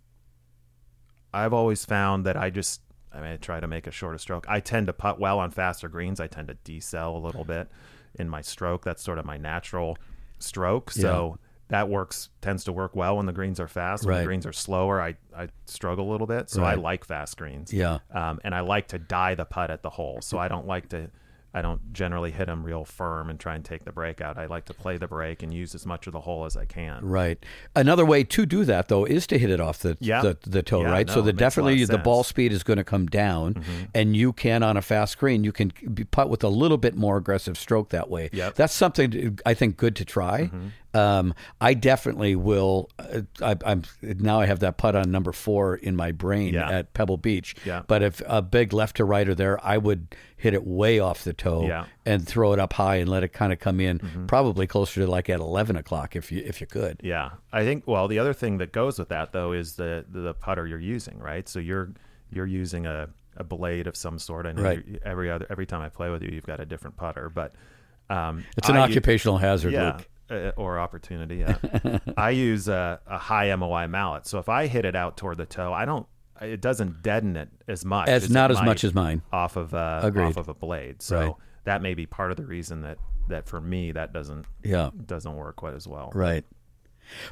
I've 1.36 1.52
always 1.52 1.84
found 1.84 2.26
that 2.26 2.36
I 2.36 2.50
just 2.50 2.80
I 3.12 3.20
mean 3.20 3.32
I 3.32 3.36
try 3.36 3.60
to 3.60 3.66
make 3.66 3.86
a 3.86 3.90
shorter 3.90 4.18
stroke. 4.18 4.46
I 4.48 4.60
tend 4.60 4.86
to 4.88 4.92
putt 4.92 5.18
well 5.20 5.38
on 5.38 5.50
faster 5.50 5.88
greens. 5.88 6.20
I 6.20 6.26
tend 6.26 6.48
to 6.48 6.54
decel 6.64 7.14
a 7.14 7.18
little 7.18 7.44
bit 7.44 7.68
in 8.14 8.28
my 8.28 8.40
stroke. 8.40 8.84
That's 8.84 9.02
sort 9.02 9.18
of 9.18 9.24
my 9.24 9.36
natural 9.36 9.98
stroke. 10.38 10.90
So 10.90 11.38
that 11.68 11.88
works 11.88 12.28
tends 12.40 12.64
to 12.64 12.72
work 12.72 12.94
well 12.94 13.16
when 13.16 13.26
the 13.26 13.32
greens 13.32 13.58
are 13.58 13.66
fast. 13.68 14.04
When 14.04 14.14
Right. 14.14 14.20
the 14.20 14.26
greens 14.26 14.46
are 14.46 14.52
slower, 14.52 15.00
I, 15.00 15.16
I 15.36 15.48
struggle 15.64 16.08
a 16.08 16.12
little 16.12 16.26
bit. 16.26 16.48
So 16.48 16.62
I 16.62 16.74
like 16.74 17.04
fast 17.04 17.36
greens. 17.36 17.72
Yeah. 17.72 17.98
Um, 18.12 18.38
and 18.44 18.54
I 18.54 18.60
like 18.60 18.88
to 18.88 18.98
die 18.98 19.34
the 19.34 19.44
putt 19.44 19.70
at 19.70 19.82
the 19.82 19.90
hole. 19.90 20.20
So 20.22 20.38
I 20.38 20.46
don't 20.48 20.66
like 20.66 20.88
to 20.90 21.10
I 21.56 21.62
don't 21.62 21.92
generally 21.94 22.30
hit 22.30 22.46
them 22.46 22.62
real 22.62 22.84
firm 22.84 23.30
and 23.30 23.40
try 23.40 23.54
and 23.54 23.64
take 23.64 23.84
the 23.84 23.90
break 23.92 24.20
out. 24.20 24.36
I 24.36 24.44
like 24.44 24.66
to 24.66 24.74
play 24.74 24.98
the 24.98 25.08
break 25.08 25.42
and 25.42 25.54
use 25.54 25.74
as 25.74 25.86
much 25.86 26.06
of 26.06 26.12
the 26.12 26.20
hole 26.20 26.44
as 26.44 26.54
I 26.56 26.66
can. 26.66 27.02
Right. 27.04 27.42
Another 27.74 28.04
way 28.04 28.24
to 28.24 28.44
do 28.44 28.64
that 28.66 28.88
though 28.88 29.06
is 29.06 29.26
to 29.28 29.38
hit 29.38 29.48
it 29.50 29.58
off 29.60 29.78
the 29.78 29.96
Yeah. 30.00 30.20
the, 30.20 30.36
the 30.46 30.62
toe, 30.62 30.82
Yeah, 30.82 30.90
right? 30.90 31.06
no, 31.06 31.14
so 31.14 31.20
it 31.20 31.22
that 31.22 31.26
makes 31.26 31.40
a 31.40 31.44
lot 31.44 31.46
definitely 31.70 31.84
the 31.86 31.98
ball. 31.98 32.22
Mm-hmm. 32.22 32.28
speed 32.28 32.52
is 32.52 32.62
going 32.62 32.76
to 32.76 32.84
come 32.84 33.06
down, 33.06 33.64
and 33.94 34.14
you 34.14 34.32
can 34.34 34.62
on 34.62 34.76
a 34.76 34.82
fast 34.82 35.16
green 35.18 35.44
you 35.44 35.52
can 35.52 35.72
be 35.94 36.04
putt 36.04 36.28
with 36.28 36.44
a 36.44 36.48
little 36.48 36.76
bit 36.78 36.94
more 36.94 37.16
aggressive 37.16 37.56
stroke 37.56 37.88
that 37.88 38.10
way. 38.10 38.28
Yep. 38.34 38.54
That's 38.56 38.74
something 38.74 39.38
I 39.46 39.54
think 39.54 39.78
good 39.78 39.96
to 39.96 40.04
try. 40.04 40.42
Mm-hmm. 40.52 40.66
Um, 40.94 41.34
I 41.60 41.74
definitely 41.74 42.36
will. 42.36 42.88
Uh, 42.98 43.22
I, 43.42 43.56
I'm 43.66 43.82
now 44.02 44.40
I 44.40 44.46
have 44.46 44.60
that 44.60 44.78
putt 44.78 44.94
on 44.96 45.10
number 45.10 45.32
four 45.32 45.76
in 45.76 45.94
my 45.94 46.10
brain 46.12 46.54
Yeah. 46.54 46.70
at 46.70 46.94
Pebble 46.94 47.18
Beach. 47.18 47.54
Yeah. 47.66 47.82
But 47.86 48.02
if 48.02 48.22
a 48.26 48.40
big 48.40 48.72
left 48.72 48.96
to 48.96 49.04
righter 49.04 49.34
there, 49.34 49.62
I 49.64 49.76
would 49.76 50.14
hit 50.46 50.54
it 50.54 50.66
way 50.66 50.98
off 51.00 51.24
the 51.24 51.32
toe 51.32 51.66
Yeah. 51.66 51.84
and 52.04 52.26
throw 52.26 52.52
it 52.52 52.58
up 52.58 52.72
high 52.72 52.96
and 52.96 53.08
let 53.08 53.22
it 53.24 53.32
kind 53.32 53.52
of 53.52 53.58
come 53.58 53.80
in, 53.80 53.98
Mm-hmm. 53.98 54.26
probably 54.26 54.66
closer 54.66 55.00
to 55.02 55.06
like 55.06 55.28
at 55.28 55.40
eleven 55.40 55.76
o'clock 55.76 56.14
if 56.16 56.30
you 56.32 56.42
if 56.46 56.60
you 56.60 56.66
could. 56.66 57.00
Yeah, 57.02 57.30
I 57.52 57.64
think. 57.64 57.84
Well, 57.86 58.06
the 58.08 58.18
other 58.18 58.32
thing 58.32 58.58
that 58.58 58.72
goes 58.72 58.98
with 58.98 59.08
that 59.10 59.32
though 59.32 59.52
is 59.52 59.74
the 59.76 60.04
the 60.08 60.34
putter 60.34 60.66
you're 60.66 60.78
using, 60.96 61.18
right? 61.18 61.48
So 61.48 61.58
you're 61.58 61.90
you're 62.30 62.46
using 62.46 62.86
a, 62.86 63.08
a 63.36 63.44
blade 63.44 63.86
of 63.86 63.96
some 63.96 64.18
sort. 64.18 64.46
I 64.46 64.52
know 64.52 64.62
Right. 64.62 64.82
every 65.04 65.30
other 65.30 65.46
every 65.50 65.66
time 65.66 65.80
I 65.82 65.88
play 65.88 66.10
with 66.10 66.22
you, 66.22 66.30
you've 66.32 66.46
got 66.46 66.60
a 66.60 66.64
different 66.66 66.96
putter, 66.96 67.28
but 67.28 67.52
um, 68.08 68.44
It's 68.56 68.68
an 68.68 68.76
I 68.76 68.80
occupational 68.80 69.38
hazard, 69.38 69.72
yeah, 69.72 69.98
Luke. 70.30 70.54
uh, 70.56 70.60
or 70.60 70.78
opportunity. 70.78 71.36
Yeah, 71.46 71.98
I 72.16 72.30
use 72.30 72.68
a, 72.68 73.00
a 73.06 73.18
high 73.18 73.54
MOI 73.56 73.86
mallet, 73.88 74.26
so 74.26 74.38
if 74.38 74.48
I 74.48 74.66
hit 74.68 74.84
it 74.84 74.94
out 74.96 75.16
toward 75.16 75.38
the 75.38 75.46
toe, 75.46 75.72
I 75.72 75.84
don't. 75.84 76.06
It 76.40 76.60
doesn't 76.60 77.02
deaden 77.02 77.36
it 77.36 77.48
as 77.68 77.84
much. 77.84 78.08
As 78.08 78.24
it 78.24 78.30
not 78.30 78.50
as 78.50 78.60
much 78.62 78.84
as 78.84 78.94
mine. 78.94 79.22
off 79.32 79.56
of 79.56 79.74
uh, 79.74 80.00
Agreed. 80.02 80.24
off 80.24 80.36
of 80.36 80.48
a 80.48 80.54
blade. 80.54 81.02
So 81.02 81.18
Right. 81.20 81.34
that 81.64 81.82
may 81.82 81.94
be 81.94 82.06
part 82.06 82.30
of 82.30 82.36
the 82.36 82.44
reason 82.46 82.82
that 82.82 82.98
that 83.28 83.48
for 83.48 83.60
me 83.60 83.90
that 83.92 84.12
doesn't 84.12 84.46
Yeah. 84.62 84.90
doesn't 85.04 85.34
work 85.34 85.56
quite 85.56 85.74
as 85.74 85.86
well. 85.88 86.10
Right. 86.14 86.44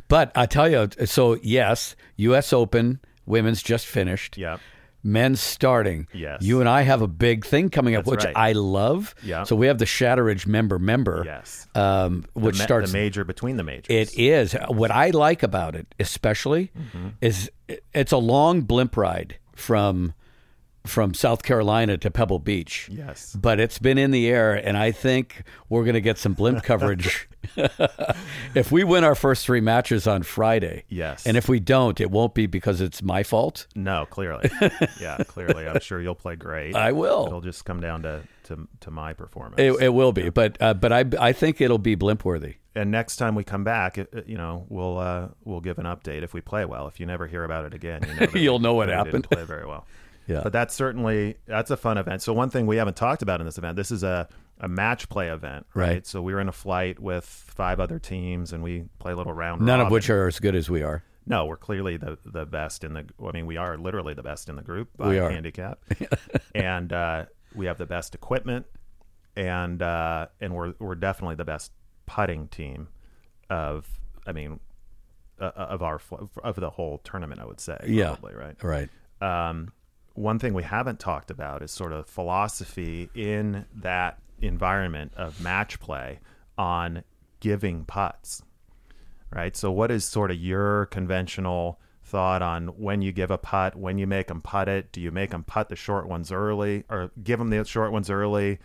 But 0.08 0.30
I 0.34 0.46
tell 0.46 0.68
you, 0.68 0.88
so 1.06 1.34
yes, 1.42 1.96
U.S. 2.16 2.52
Open 2.52 3.00
women's 3.26 3.62
just 3.62 3.86
finished. 3.86 4.36
Yeah. 4.36 4.58
Men's 5.04 5.40
starting. 5.40 6.08
Yes. 6.14 6.42
You 6.42 6.60
and 6.60 6.68
I 6.68 6.82
have 6.82 7.02
a 7.02 7.06
big 7.06 7.44
thing 7.44 7.68
coming 7.68 7.94
up, 7.94 8.04
That's 8.04 8.10
which 8.10 8.24
right. 8.24 8.36
I 8.36 8.52
love. 8.52 9.14
Yeah. 9.22 9.42
So 9.44 9.54
we 9.54 9.66
have 9.66 9.78
the 9.78 9.86
Shadow 9.86 10.22
Ridge 10.22 10.46
member 10.46 10.78
member. 10.78 11.22
Yes. 11.26 11.68
Um, 11.74 12.24
which 12.32 12.56
the, 12.56 12.62
ma- 12.62 12.64
starts 12.64 12.90
the 12.92 12.98
major 12.98 13.22
between 13.24 13.58
the 13.58 13.62
majors. 13.64 13.86
It 14.14 14.18
is. 14.18 14.56
What 14.68 14.90
I 14.90 15.10
like 15.10 15.42
about 15.42 15.76
it, 15.76 15.86
especially, 16.00 16.70
Mm-hmm. 16.76 17.08
is 17.20 17.50
it's 17.92 18.12
a 18.12 18.16
long 18.18 18.62
blimp 18.62 18.96
ride 18.96 19.36
from 19.54 20.14
from 20.86 21.14
South 21.14 21.42
Carolina 21.42 21.96
to 21.98 22.10
Pebble 22.10 22.38
Beach. 22.38 22.88
Yes. 22.92 23.34
But 23.34 23.58
it's 23.58 23.78
been 23.78 23.96
in 23.98 24.10
the 24.10 24.28
air, 24.28 24.54
and 24.54 24.76
I 24.76 24.90
think 24.92 25.42
we're 25.68 25.84
going 25.84 25.94
to 25.94 26.00
get 26.00 26.18
some 26.18 26.34
blimp 26.34 26.62
coverage. 26.62 27.28
if 28.54 28.70
we 28.72 28.84
win 28.84 29.04
our 29.04 29.14
first 29.14 29.44
three 29.46 29.60
matches 29.60 30.06
on 30.06 30.22
Friday, 30.22 30.84
Yes. 30.88 31.26
and 31.26 31.36
if 31.36 31.48
we 31.48 31.60
don't, 31.60 32.00
it 32.00 32.10
won't 32.10 32.34
be 32.34 32.46
because 32.46 32.80
it's 32.80 33.02
my 33.02 33.22
fault. 33.22 33.66
No, 33.74 34.06
clearly. 34.06 34.50
yeah, 35.00 35.18
clearly. 35.26 35.66
I'm 35.68 35.80
sure 35.80 36.00
you'll 36.00 36.14
play 36.14 36.36
great. 36.36 36.74
I 36.74 36.92
will. 36.92 37.26
It'll 37.26 37.40
just 37.40 37.64
come 37.64 37.80
down 37.80 38.02
to 38.02 38.22
to, 38.44 38.68
to 38.80 38.90
my 38.90 39.14
performance. 39.14 39.54
It, 39.58 39.72
it 39.80 39.88
will 39.94 40.12
be, 40.12 40.28
but 40.28 40.60
uh, 40.60 40.74
but 40.74 40.92
I 40.92 41.04
I 41.18 41.32
think 41.32 41.60
it'll 41.62 41.78
be 41.78 41.94
blimp 41.94 42.24
worthy. 42.26 42.56
and 42.74 42.90
next 42.90 43.16
time 43.16 43.34
we 43.34 43.42
come 43.44 43.64
back, 43.64 43.96
you 44.26 44.36
know, 44.36 44.66
we'll 44.68 44.98
uh, 44.98 45.28
we'll 45.44 45.60
give 45.62 45.78
an 45.78 45.86
update 45.86 46.22
if 46.22 46.34
we 46.34 46.40
play 46.42 46.64
well. 46.66 46.86
If 46.88 47.00
you 47.00 47.06
never 47.06 47.26
hear 47.26 47.44
about 47.44 47.64
it 47.66 47.72
again, 47.74 48.02
you 48.06 48.14
know 48.26 48.32
You'll 48.34 48.58
we- 48.58 48.62
know 48.62 48.74
what 48.74 48.88
happened. 48.88 49.24
Didn't 49.24 49.30
play 49.30 49.44
very 49.44 49.66
well. 49.66 49.86
Yeah. 50.26 50.40
But 50.42 50.52
that's 50.52 50.74
certainly 50.74 51.36
that's 51.46 51.70
a 51.70 51.76
fun 51.76 51.98
event. 51.98 52.22
So 52.22 52.32
one 52.32 52.50
thing 52.50 52.66
we 52.66 52.76
haven't 52.76 52.96
talked 52.96 53.22
about 53.22 53.40
in 53.40 53.46
this 53.46 53.58
event, 53.58 53.76
this 53.76 53.90
is 53.90 54.02
a 54.02 54.28
a 54.60 54.68
match 54.68 55.08
play 55.08 55.28
event, 55.28 55.66
right? 55.74 55.88
Right. 55.88 56.06
So 56.06 56.22
we 56.22 56.32
were 56.32 56.40
in 56.40 56.48
a 56.48 56.52
flight 56.52 57.00
with 57.00 57.24
five 57.24 57.80
other 57.80 57.98
teams, 57.98 58.52
and 58.52 58.62
we 58.62 58.84
play 59.00 59.12
a 59.12 59.16
little 59.16 59.32
round. 59.32 59.60
None 59.62 59.80
of 59.80 59.90
which 59.90 60.08
are 60.10 60.28
as 60.28 60.38
good 60.40 60.54
as 60.54 60.70
we 60.70 60.82
are. 60.82 61.02
No, 61.26 61.46
we're 61.46 61.56
clearly 61.56 61.96
the 61.96 62.18
the 62.24 62.46
best 62.46 62.84
in 62.84 62.94
the. 62.94 63.04
I 63.26 63.32
mean, 63.32 63.46
we 63.46 63.56
are 63.56 63.76
literally 63.76 64.14
the 64.14 64.22
best 64.22 64.48
in 64.48 64.56
the 64.56 64.62
group 64.62 64.90
by 64.96 65.08
We 65.08 65.18
are. 65.18 65.30
handicap, 65.30 65.80
and 66.54 66.92
uh, 66.92 67.24
we 67.54 67.66
have 67.66 67.78
the 67.78 67.86
best 67.86 68.14
equipment, 68.14 68.66
and 69.36 69.82
uh, 69.82 70.26
and 70.40 70.54
we're 70.54 70.74
we're 70.78 70.94
definitely 70.94 71.34
the 71.36 71.44
best 71.44 71.72
putting 72.06 72.48
team 72.48 72.88
of. 73.50 73.86
I 74.26 74.32
mean, 74.32 74.60
uh, 75.40 75.50
of 75.56 75.82
our 75.82 76.00
of 76.42 76.56
the 76.56 76.70
whole 76.70 76.98
tournament. 76.98 77.40
I 77.40 77.44
would 77.46 77.60
say, 77.60 77.76
Yeah. 77.86 78.14
probably 78.16 78.34
right. 78.34 78.62
Right. 78.62 78.88
Um, 79.20 79.72
one 80.14 80.38
thing 80.38 80.54
we 80.54 80.62
haven't 80.62 80.98
talked 81.00 81.30
about 81.30 81.62
is 81.62 81.70
sort 81.70 81.92
of 81.92 82.06
philosophy 82.06 83.10
in 83.14 83.66
that 83.74 84.18
environment 84.40 85.12
of 85.16 85.40
match 85.40 85.78
play 85.80 86.20
on 86.58 87.02
giving 87.40 87.84
putts 87.84 88.42
right? 89.30 89.56
So, 89.56 89.72
what 89.72 89.90
is 89.90 90.04
sort 90.04 90.30
of 90.30 90.36
your 90.36 90.86
conventional 90.86 91.80
thought 92.04 92.40
on 92.42 92.68
when 92.68 93.02
you 93.02 93.10
give 93.10 93.32
a 93.32 93.38
putt, 93.38 93.74
when 93.74 93.98
you 93.98 94.06
make 94.06 94.28
them 94.28 94.40
putt 94.40 94.68
it? 94.68 94.92
Do 94.92 95.00
you 95.00 95.10
make 95.10 95.30
them 95.30 95.42
putt 95.42 95.68
the 95.68 95.74
short 95.76 96.08
ones 96.08 96.30
early, 96.30 96.84
or 96.88 97.10
give 97.22 97.40
them 97.40 97.50
the 97.50 97.64
short 97.64 97.90
ones 97.90 98.08
early, 98.10 98.60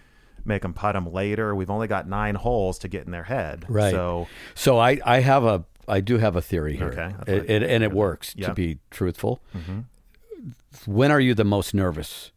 make 0.45 0.62
them 0.62 0.73
putt 0.75 0.93
them 0.93 1.12
later? 1.12 1.55
We've 1.55 1.71
only 1.71 1.88
got 1.88 2.07
nine 2.07 2.35
holes 2.35 2.77
to 2.79 2.88
get 2.88 3.05
in 3.05 3.12
their 3.12 3.23
head, 3.23 3.65
Right. 3.67 3.89
So, 3.91 4.27
So 4.53 4.77
I, 4.77 4.99
I 5.03 5.21
have 5.21 5.43
a 5.43 5.65
I 5.88 6.01
do 6.01 6.19
have 6.19 6.35
a 6.35 6.41
theory 6.41 6.75
here, 6.77 6.89
Okay, 6.89 7.15
It- 7.25 7.49
it- 7.49 7.63
and 7.63 7.83
it 7.83 7.91
works. 7.91 8.35
Mm-hmm. 8.35 8.45
To 8.49 8.53
be 8.53 8.77
truthful, 8.91 9.39
when 10.86 11.12
are 11.12 11.19
you 11.19 11.34
the 11.34 11.43
most 11.45 11.73
nervous? 11.73 12.32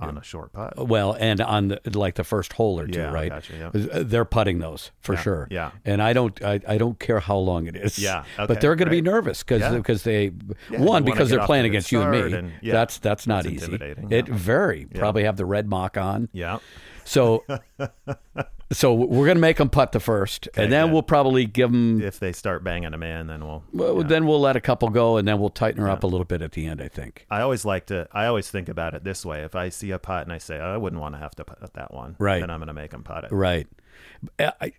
on 0.00 0.18
a 0.18 0.24
short 0.24 0.52
putt, 0.52 0.88
Well, 0.88 1.12
and 1.20 1.40
on 1.40 1.68
the, 1.68 1.80
like 1.94 2.16
the 2.16 2.24
first 2.24 2.54
hole 2.54 2.80
or 2.80 2.88
two, 2.88 2.98
Yeah, 2.98 3.12
right? 3.12 3.30
gotcha, 3.30 3.52
yeah. 3.56 3.68
Uh, 3.92 4.02
They're 4.02 4.24
putting 4.24 4.58
those 4.58 4.90
for 5.00 5.14
Yeah, 5.14 5.20
sure. 5.22 5.48
yeah. 5.52 5.70
and 5.84 6.02
I 6.02 6.12
don't 6.12 6.42
I, 6.44 6.58
I 6.66 6.78
don't 6.78 6.98
care 6.98 7.20
how 7.20 7.36
long 7.36 7.68
it 7.68 7.76
is. 7.76 7.96
Yeah, 8.00 8.24
but 8.36 8.60
they're 8.60 8.74
going 8.74 8.86
to 8.88 8.90
be 8.90 9.00
nervous 9.02 9.44
because 9.44 9.72
because 9.72 10.02
they 10.02 10.32
one 10.70 11.04
because 11.04 11.30
they're 11.30 11.46
playing 11.46 11.62
to 11.62 11.68
a 11.68 11.70
good 11.70 11.74
against 11.74 11.92
you 11.92 12.02
and 12.02 12.10
me. 12.10 12.36
and- 12.38 12.52
that's 12.64 12.98
that's 12.98 13.28
not 13.28 13.46
easy. 13.46 13.72
It 14.10 14.26
very 14.26 14.86
probably 14.96 15.22
have 15.22 15.36
the 15.36 15.46
red 15.46 15.68
mock 15.68 15.96
on. 15.96 16.28
yeah, 16.32 16.58
So 17.04 17.44
So 18.72 18.94
we're 18.94 19.26
going 19.26 19.36
to 19.36 19.40
make 19.40 19.58
them 19.58 19.68
putt 19.68 19.92
the 19.92 20.00
first, 20.00 20.48
and 20.56 20.72
then 20.72 20.86
good. 20.86 20.92
we'll 20.92 21.02
probably 21.02 21.44
give 21.44 21.70
them. 21.70 22.00
if 22.00 22.18
they 22.18 22.32
start 22.32 22.64
banging 22.64 22.94
a 22.94 22.98
man, 22.98 23.26
then 23.26 23.44
we'll. 23.44 23.62
Well, 23.72 23.98
yeah. 23.98 24.06
Then 24.06 24.26
we'll 24.26 24.40
let 24.40 24.56
a 24.56 24.60
couple 24.60 24.88
go, 24.88 25.16
and 25.16 25.28
then 25.28 25.38
we'll 25.38 25.50
tighten 25.50 25.82
her 25.82 25.88
up 25.88 26.02
a 26.02 26.06
little 26.06 26.24
bit 26.24 26.42
at 26.42 26.52
the 26.52 26.66
end. 26.66 26.80
I 26.80 26.88
think. 26.88 27.26
I 27.30 27.42
always 27.42 27.64
like 27.64 27.86
to. 27.86 28.08
I 28.12 28.26
always 28.26 28.50
think 28.50 28.68
about 28.68 28.94
it 28.94 29.04
this 29.04 29.24
way: 29.24 29.42
if 29.42 29.54
I 29.54 29.68
see 29.68 29.90
a 29.90 29.98
putt 29.98 30.24
and 30.24 30.32
I 30.32 30.38
say, 30.38 30.58
oh, 30.58 30.74
I 30.74 30.76
wouldn't 30.76 31.00
want 31.00 31.14
to 31.14 31.18
have 31.18 31.34
to 31.36 31.44
putt 31.44 31.74
that 31.74 31.92
one, 31.92 32.16
Right. 32.18 32.40
Then 32.40 32.50
I'm 32.50 32.58
going 32.58 32.68
to 32.68 32.74
make 32.74 32.90
them 32.90 33.02
putt 33.02 33.24
it. 33.24 33.32
Right. 33.32 33.66
I, 34.38 34.72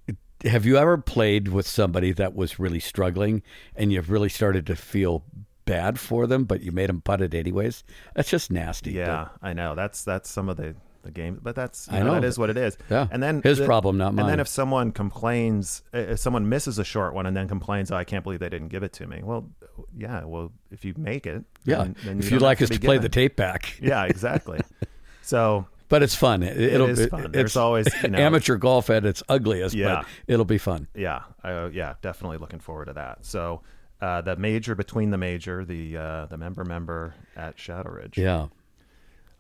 have 0.44 0.66
you 0.66 0.78
ever 0.78 0.98
played 0.98 1.48
with 1.48 1.68
somebody 1.68 2.12
that 2.14 2.36
was 2.36 2.60
really 2.60 2.80
struggling, 2.80 3.44
and 3.76 3.92
you've 3.92 4.10
really 4.10 4.30
started 4.30 4.68
to 4.68 4.76
feel 4.76 5.24
bad 5.66 6.00
for 6.00 6.28
them, 6.28 6.44
but 6.46 6.62
you 6.62 6.72
made 6.72 6.90
them 6.90 7.02
putt 7.02 7.22
it 7.22 7.34
anyways? 7.34 7.84
That's 8.16 8.30
just 8.30 8.52
nasty. 8.52 8.92
Yeah, 8.92 9.30
I 9.42 9.54
know. 9.54 9.76
That's 9.76 10.04
that's 10.04 10.30
some 10.30 10.50
of 10.50 10.58
the 10.58 10.76
the 11.06 11.12
game, 11.12 11.40
but 11.42 11.56
that's 11.56 11.88
you 11.90 11.98
I 11.98 12.00
know, 12.00 12.06
know. 12.08 12.14
that 12.16 12.24
is 12.26 12.38
what 12.38 12.50
it 12.50 12.58
is. 12.58 12.78
Yeah. 12.90 13.08
and 13.12 13.24
then 13.24 13.42
His 13.42 13.60
the- 13.60 13.66
problem, 13.66 13.98
not 13.98 14.14
mine. 14.14 14.26
And 14.26 14.30
then 14.30 14.40
if 14.42 14.48
someone 14.50 14.92
complains, 14.92 15.82
if 15.94 16.20
someone 16.20 16.50
misses 16.50 16.78
a 16.80 16.84
short 16.84 17.14
one 17.14 17.26
and 17.26 17.36
then 17.38 17.48
complains, 17.48 17.92
"Oh, 17.92 17.96
I 17.96 18.04
can't 18.04 18.24
believe 18.24 18.40
they 18.40 18.50
didn't 18.50 18.68
give 18.70 18.84
it 18.84 18.92
to 18.94 19.08
me." 19.08 19.22
Well, 19.24 19.50
yeah. 19.96 20.26
Well, 20.26 20.52
if 20.72 20.84
you 20.84 20.94
make 20.98 21.26
it, 21.26 21.44
Yeah. 21.64 21.78
then, 21.78 21.96
then 22.04 22.20
if 22.20 22.26
you 22.26 22.32
you'd 22.36 22.42
like 22.42 22.62
us 22.62 22.70
to 22.70 22.80
be 22.80 22.86
play 22.86 22.98
the 22.98 23.10
tape 23.10 23.36
back. 23.36 23.78
yeah, 23.82 24.04
exactly. 24.06 24.60
so 25.22 25.66
But 25.88 26.04
it's 26.04 26.16
fun. 26.16 26.44
It, 26.44 26.60
it 26.60 26.74
it'll, 26.74 26.90
is 26.90 27.06
fun. 27.08 27.26
It's 27.26 27.32
There's 27.34 27.56
always 27.58 27.88
you 28.04 28.10
know, 28.10 28.18
amateur 28.20 28.58
golf 28.58 28.90
at 28.90 29.06
its 29.06 29.22
ugliest, 29.30 29.76
Yeah. 29.76 29.98
but 30.02 30.06
it'll 30.28 30.46
be 30.46 30.58
fun. 30.58 30.88
yeah, 30.96 31.22
uh, 31.44 31.70
yeah, 31.72 31.94
definitely 32.02 32.38
looking 32.38 32.60
forward 32.60 32.86
to 32.86 32.94
that. 32.94 33.26
So. 33.26 33.62
Uh, 34.02 34.20
the 34.20 34.36
major 34.36 34.76
between 34.76 35.10
the 35.10 35.18
major, 35.18 35.64
the 35.64 35.96
uh, 35.96 36.26
the 36.26 36.38
member 36.38 36.66
member 36.66 37.16
at 37.38 37.58
Shadow 37.58 37.92
Ridge. 37.92 38.18
Yeah. 38.18 38.48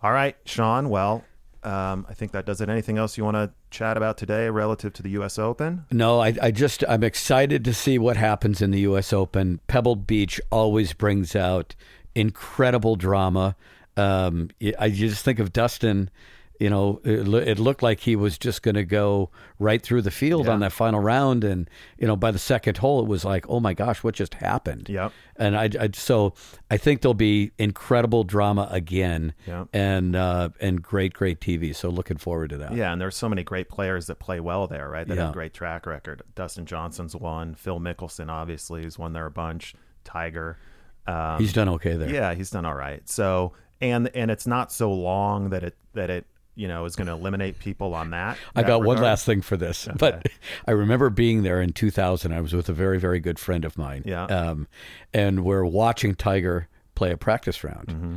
All 0.01 0.11
right, 0.13 0.37
Sean. 0.45 0.89
Well, 0.89 1.25
um, 1.65 2.05
I 2.07 2.13
think 2.13 2.31
that 2.33 2.45
does 2.45 2.61
it. 2.61 2.69
Anything 2.69 2.99
else 2.99 3.17
you 3.17 3.23
want 3.23 3.35
to 3.35 3.51
chat 3.71 3.97
about 3.97 4.17
today 4.17 4.49
relative 4.49 4.93
to 4.93 5.03
the 5.03 5.09
U.S. 5.11 5.39
Open? 5.39 5.85
No, 5.91 6.21
I, 6.21 6.35
I 6.41 6.51
just 6.51 6.83
I'm 6.87 7.03
excited 7.03 7.65
to 7.65 7.73
see 7.73 7.97
what 7.97 8.17
happens 8.17 8.61
in 8.61 8.69
the 8.69 8.81
U.S. 8.81 9.11
Open. 9.11 9.59
Pebble 9.67 9.95
Beach 9.95 10.39
always 10.51 10.93
brings 10.93 11.35
out 11.35 11.73
incredible 12.13 12.95
drama. 12.95 13.55
Um, 13.97 14.51
I 14.77 14.89
just 14.89 15.25
think 15.25 15.39
of 15.39 15.51
Dustin. 15.53 16.11
You 16.59 16.69
know, 16.69 17.01
it, 17.03 17.27
loo- 17.27 17.39
it 17.39 17.59
looked 17.59 17.83
like 17.83 17.99
he 17.99 18.15
was 18.15 18.37
just 18.37 18.61
going 18.61 18.75
to 18.75 18.85
go 18.85 19.29
right 19.59 19.81
through 19.81 20.03
the 20.03 20.11
field 20.11 20.47
on 20.47 20.59
that 20.61 20.71
final 20.71 20.99
round, 21.01 21.43
and 21.43 21.69
you 21.97 22.07
know, 22.07 22.15
by 22.15 22.31
the 22.31 22.39
second 22.39 22.77
hole, 22.77 23.01
it 23.01 23.07
was 23.07 23.25
like, 23.25 23.45
oh 23.49 23.59
my 23.59 23.73
gosh, 23.73 24.03
what 24.03 24.15
just 24.15 24.35
happened? 24.35 24.87
Yep. 24.87 25.11
And 25.35 25.57
I, 25.57 25.69
I 25.79 25.89
so 25.93 26.33
I 26.71 26.77
think 26.77 27.01
there'll 27.01 27.13
be 27.13 27.51
incredible 27.57 28.23
drama 28.23 28.67
again, 28.71 29.33
Yep. 29.47 29.67
and 29.73 30.15
uh, 30.15 30.49
and 30.61 30.81
great, 30.81 31.13
great 31.13 31.41
TV. 31.41 31.75
So 31.75 31.89
looking 31.89 32.17
forward 32.17 32.51
to 32.51 32.57
that. 32.59 32.73
Yeah, 32.73 32.91
and 32.93 33.01
there's 33.01 33.17
so 33.17 33.27
many 33.27 33.43
great 33.43 33.67
players 33.69 34.07
that 34.07 34.19
play 34.19 34.39
well 34.39 34.67
there, 34.67 34.89
right? 34.89 35.07
That 35.07 35.17
Yeah. 35.17 35.25
have 35.25 35.33
great 35.33 35.53
track 35.53 35.85
record. 35.85 36.21
Dustin 36.35 36.65
Johnson's 36.65 37.15
one. 37.15 37.55
Phil 37.55 37.79
Mickelson, 37.79 38.29
obviously, 38.29 38.83
has 38.83 38.97
won 38.97 39.13
there 39.13 39.25
a 39.25 39.31
bunch. 39.31 39.75
Tiger. 40.05 40.57
Um, 41.07 41.39
He's 41.39 41.53
done 41.53 41.69
okay 41.69 41.95
there. 41.97 42.09
yeah, 42.09 42.33
he's 42.33 42.49
done 42.49 42.65
all 42.65 42.73
right. 42.75 43.07
So 43.09 43.53
and 43.81 44.09
and 44.15 44.31
it's 44.31 44.47
not 44.47 44.71
so 44.71 44.91
long 44.93 45.49
that 45.49 45.63
it 45.63 45.75
that 45.93 46.09
it 46.09 46.25
you 46.55 46.67
know 46.67 46.85
is 46.85 46.95
going 46.95 47.07
to 47.07 47.13
eliminate 47.13 47.59
people 47.59 47.93
on 47.93 48.09
that. 48.11 48.37
I 48.55 48.61
that 48.61 48.67
got 48.67 48.83
one 48.83 48.97
last 48.97 49.25
thing 49.25 49.41
for 49.41 49.57
this, 49.57 49.87
but 49.97 50.25
I 50.67 50.71
remember 50.71 51.09
being 51.09 51.43
there 51.43 51.61
in 51.61 51.73
2000. 51.73 52.31
I 52.33 52.41
was 52.41 52.53
with 52.53 52.69
a 52.69 52.73
very, 52.73 52.99
very 52.99 53.19
good 53.19 53.37
friend 53.39 53.65
of 53.65 53.77
mine. 53.77 54.03
Yeah. 54.05 54.25
Um, 54.25 54.67
and 55.13 55.43
we're 55.43 55.65
watching 55.65 56.15
Tiger 56.15 56.67
play 56.95 57.11
a 57.11 57.17
practice 57.17 57.63
round, 57.63 57.87
Mm-hmm. 57.87 58.15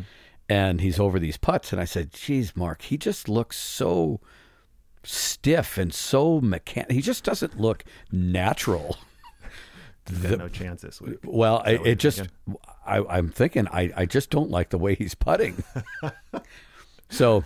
and 0.48 0.80
he's 0.80 0.98
over 1.00 1.18
these 1.18 1.36
putts, 1.36 1.72
and 1.72 1.80
I 1.80 1.84
said, 1.84 2.12
"Geez, 2.12 2.54
Mark, 2.56 2.82
he 2.82 2.96
just 2.96 3.28
looks 3.28 3.56
so 3.56 4.20
stiff 5.02 5.78
and 5.78 5.92
so 5.92 6.40
mechan. 6.40 6.90
He 6.90 7.00
just 7.00 7.24
doesn't 7.24 7.58
look 7.60 7.84
natural." 8.12 8.96
Got 10.22 10.38
no 10.38 10.48
chance 10.48 10.80
this 10.80 11.02
week. 11.02 11.18
Well, 11.22 11.62
I, 11.66 11.72
it 11.84 11.96
just, 11.98 12.22
I, 12.86 13.00
I'm 13.10 13.28
thinking, 13.28 13.68
I, 13.68 13.92
I 13.94 14.06
just 14.06 14.30
don't 14.30 14.48
like 14.50 14.70
the 14.70 14.78
way 14.78 14.94
he's 14.94 15.14
putting. 15.14 15.62
so 17.10 17.44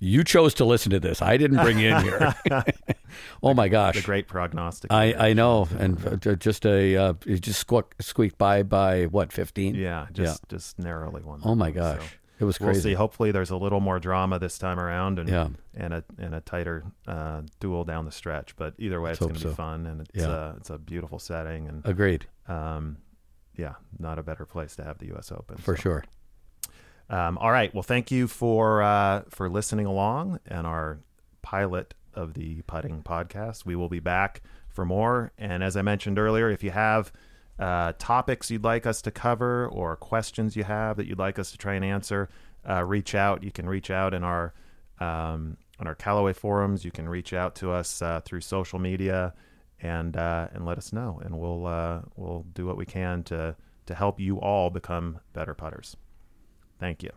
you 0.00 0.24
chose 0.24 0.54
to 0.54 0.64
listen 0.64 0.90
to 0.90 0.98
this. 0.98 1.22
I 1.22 1.36
didn't 1.36 1.58
bring 1.62 1.78
you 1.78 1.94
in 1.94 2.02
here. 2.02 2.34
oh 3.42 3.54
my 3.54 3.66
The 3.66 3.70
gosh. 3.70 4.02
great 4.04 4.26
prognostic. 4.26 4.90
I, 4.92 5.12
I 5.28 5.32
know. 5.34 5.68
And 5.78 6.26
uh, 6.26 6.34
just 6.36 6.64
a, 6.66 6.96
uh, 6.96 7.14
it 7.26 7.42
just 7.42 7.60
squeak, 7.60 7.84
squeaked 8.00 8.38
by 8.38 8.62
by 8.62 9.04
what, 9.04 9.32
15? 9.32 9.74
yeah, 9.74 10.06
just 10.12 10.48
just 10.48 10.78
narrowly 10.78 11.22
won. 11.22 11.40
Oh 11.44 11.54
my 11.54 11.70
gosh. 11.70 12.00
so. 12.00 12.06
It 12.40 12.44
was 12.44 12.58
We'll 12.58 12.70
crazy. 12.70 12.80
see. 12.80 12.94
Hopefully, 12.94 13.32
there's 13.32 13.50
a 13.50 13.56
little 13.58 13.80
more 13.80 13.98
drama 14.00 14.38
this 14.38 14.56
time 14.56 14.80
around, 14.80 15.18
and 15.18 15.28
Yeah. 15.28 15.48
and 15.74 15.92
a 15.92 16.02
and 16.18 16.34
a 16.34 16.40
tighter 16.40 16.84
uh, 17.06 17.42
duel 17.60 17.84
down 17.84 18.06
the 18.06 18.10
stretch. 18.12 18.56
But 18.56 18.72
either 18.78 18.98
way, 18.98 19.10
it's 19.10 19.20
going 19.20 19.34
to 19.34 19.48
be 19.48 19.54
fun, 19.54 19.84
and 19.86 20.00
it's 20.00 20.10
Yeah. 20.14 20.28
uh, 20.28 20.54
it's 20.56 20.70
a 20.70 20.78
beautiful 20.78 21.18
setting, 21.18 21.68
and 21.68 21.84
Agreed. 21.84 22.24
um, 22.48 22.96
yeah, 23.56 23.74
not 23.98 24.18
a 24.18 24.22
better 24.22 24.46
place 24.46 24.74
to 24.76 24.84
have 24.84 24.96
the 24.96 25.08
U.S. 25.08 25.30
Open 25.30 25.58
For 25.58 25.76
so. 25.76 25.82
sure. 25.82 26.04
Um, 27.10 27.38
all 27.38 27.50
right. 27.50 27.74
Well, 27.74 27.82
thank 27.82 28.12
you 28.12 28.28
for 28.28 28.82
uh, 28.82 29.22
for 29.28 29.50
listening 29.50 29.84
along 29.84 30.38
and 30.46 30.64
our 30.66 31.00
pilot 31.42 31.94
of 32.14 32.34
the 32.34 32.62
putting 32.62 33.02
podcast. 33.02 33.66
We 33.66 33.74
will 33.74 33.88
be 33.88 33.98
back 33.98 34.42
for 34.68 34.84
more. 34.84 35.32
And 35.36 35.62
as 35.64 35.76
I 35.76 35.82
mentioned 35.82 36.20
earlier, 36.20 36.48
if 36.50 36.62
you 36.62 36.70
have 36.70 37.12
uh, 37.58 37.92
topics 37.98 38.50
you'd 38.50 38.64
like 38.64 38.86
us 38.86 39.02
to 39.02 39.10
cover 39.10 39.66
or 39.66 39.96
questions 39.96 40.56
you 40.56 40.64
have 40.64 40.96
that 40.96 41.06
you'd 41.06 41.18
like 41.18 41.38
us 41.38 41.50
to 41.50 41.58
try 41.58 41.74
and 41.74 41.84
answer, 41.84 42.28
uh, 42.68 42.84
reach 42.84 43.14
out. 43.16 43.42
You 43.42 43.50
can 43.50 43.68
reach 43.68 43.90
out 43.90 44.14
in 44.14 44.22
our 44.22 44.54
um, 45.00 45.56
on 45.80 45.88
our 45.88 45.96
Callaway 45.96 46.32
forums. 46.32 46.84
You 46.84 46.92
can 46.92 47.08
reach 47.08 47.32
out 47.32 47.56
to 47.56 47.72
us 47.72 48.00
uh, 48.02 48.20
through 48.24 48.42
social 48.42 48.78
media 48.78 49.34
and 49.82 50.16
uh, 50.16 50.46
and 50.54 50.64
let 50.64 50.78
us 50.78 50.92
know, 50.92 51.20
and 51.24 51.36
we'll 51.36 51.66
uh, 51.66 52.02
we'll 52.14 52.46
do 52.54 52.66
what 52.66 52.76
we 52.76 52.86
can 52.86 53.24
to 53.24 53.56
to 53.86 53.94
help 53.96 54.20
you 54.20 54.38
all 54.40 54.70
become 54.70 55.18
better 55.32 55.54
putters. 55.54 55.96
Thank 56.80 57.02
you. 57.02 57.10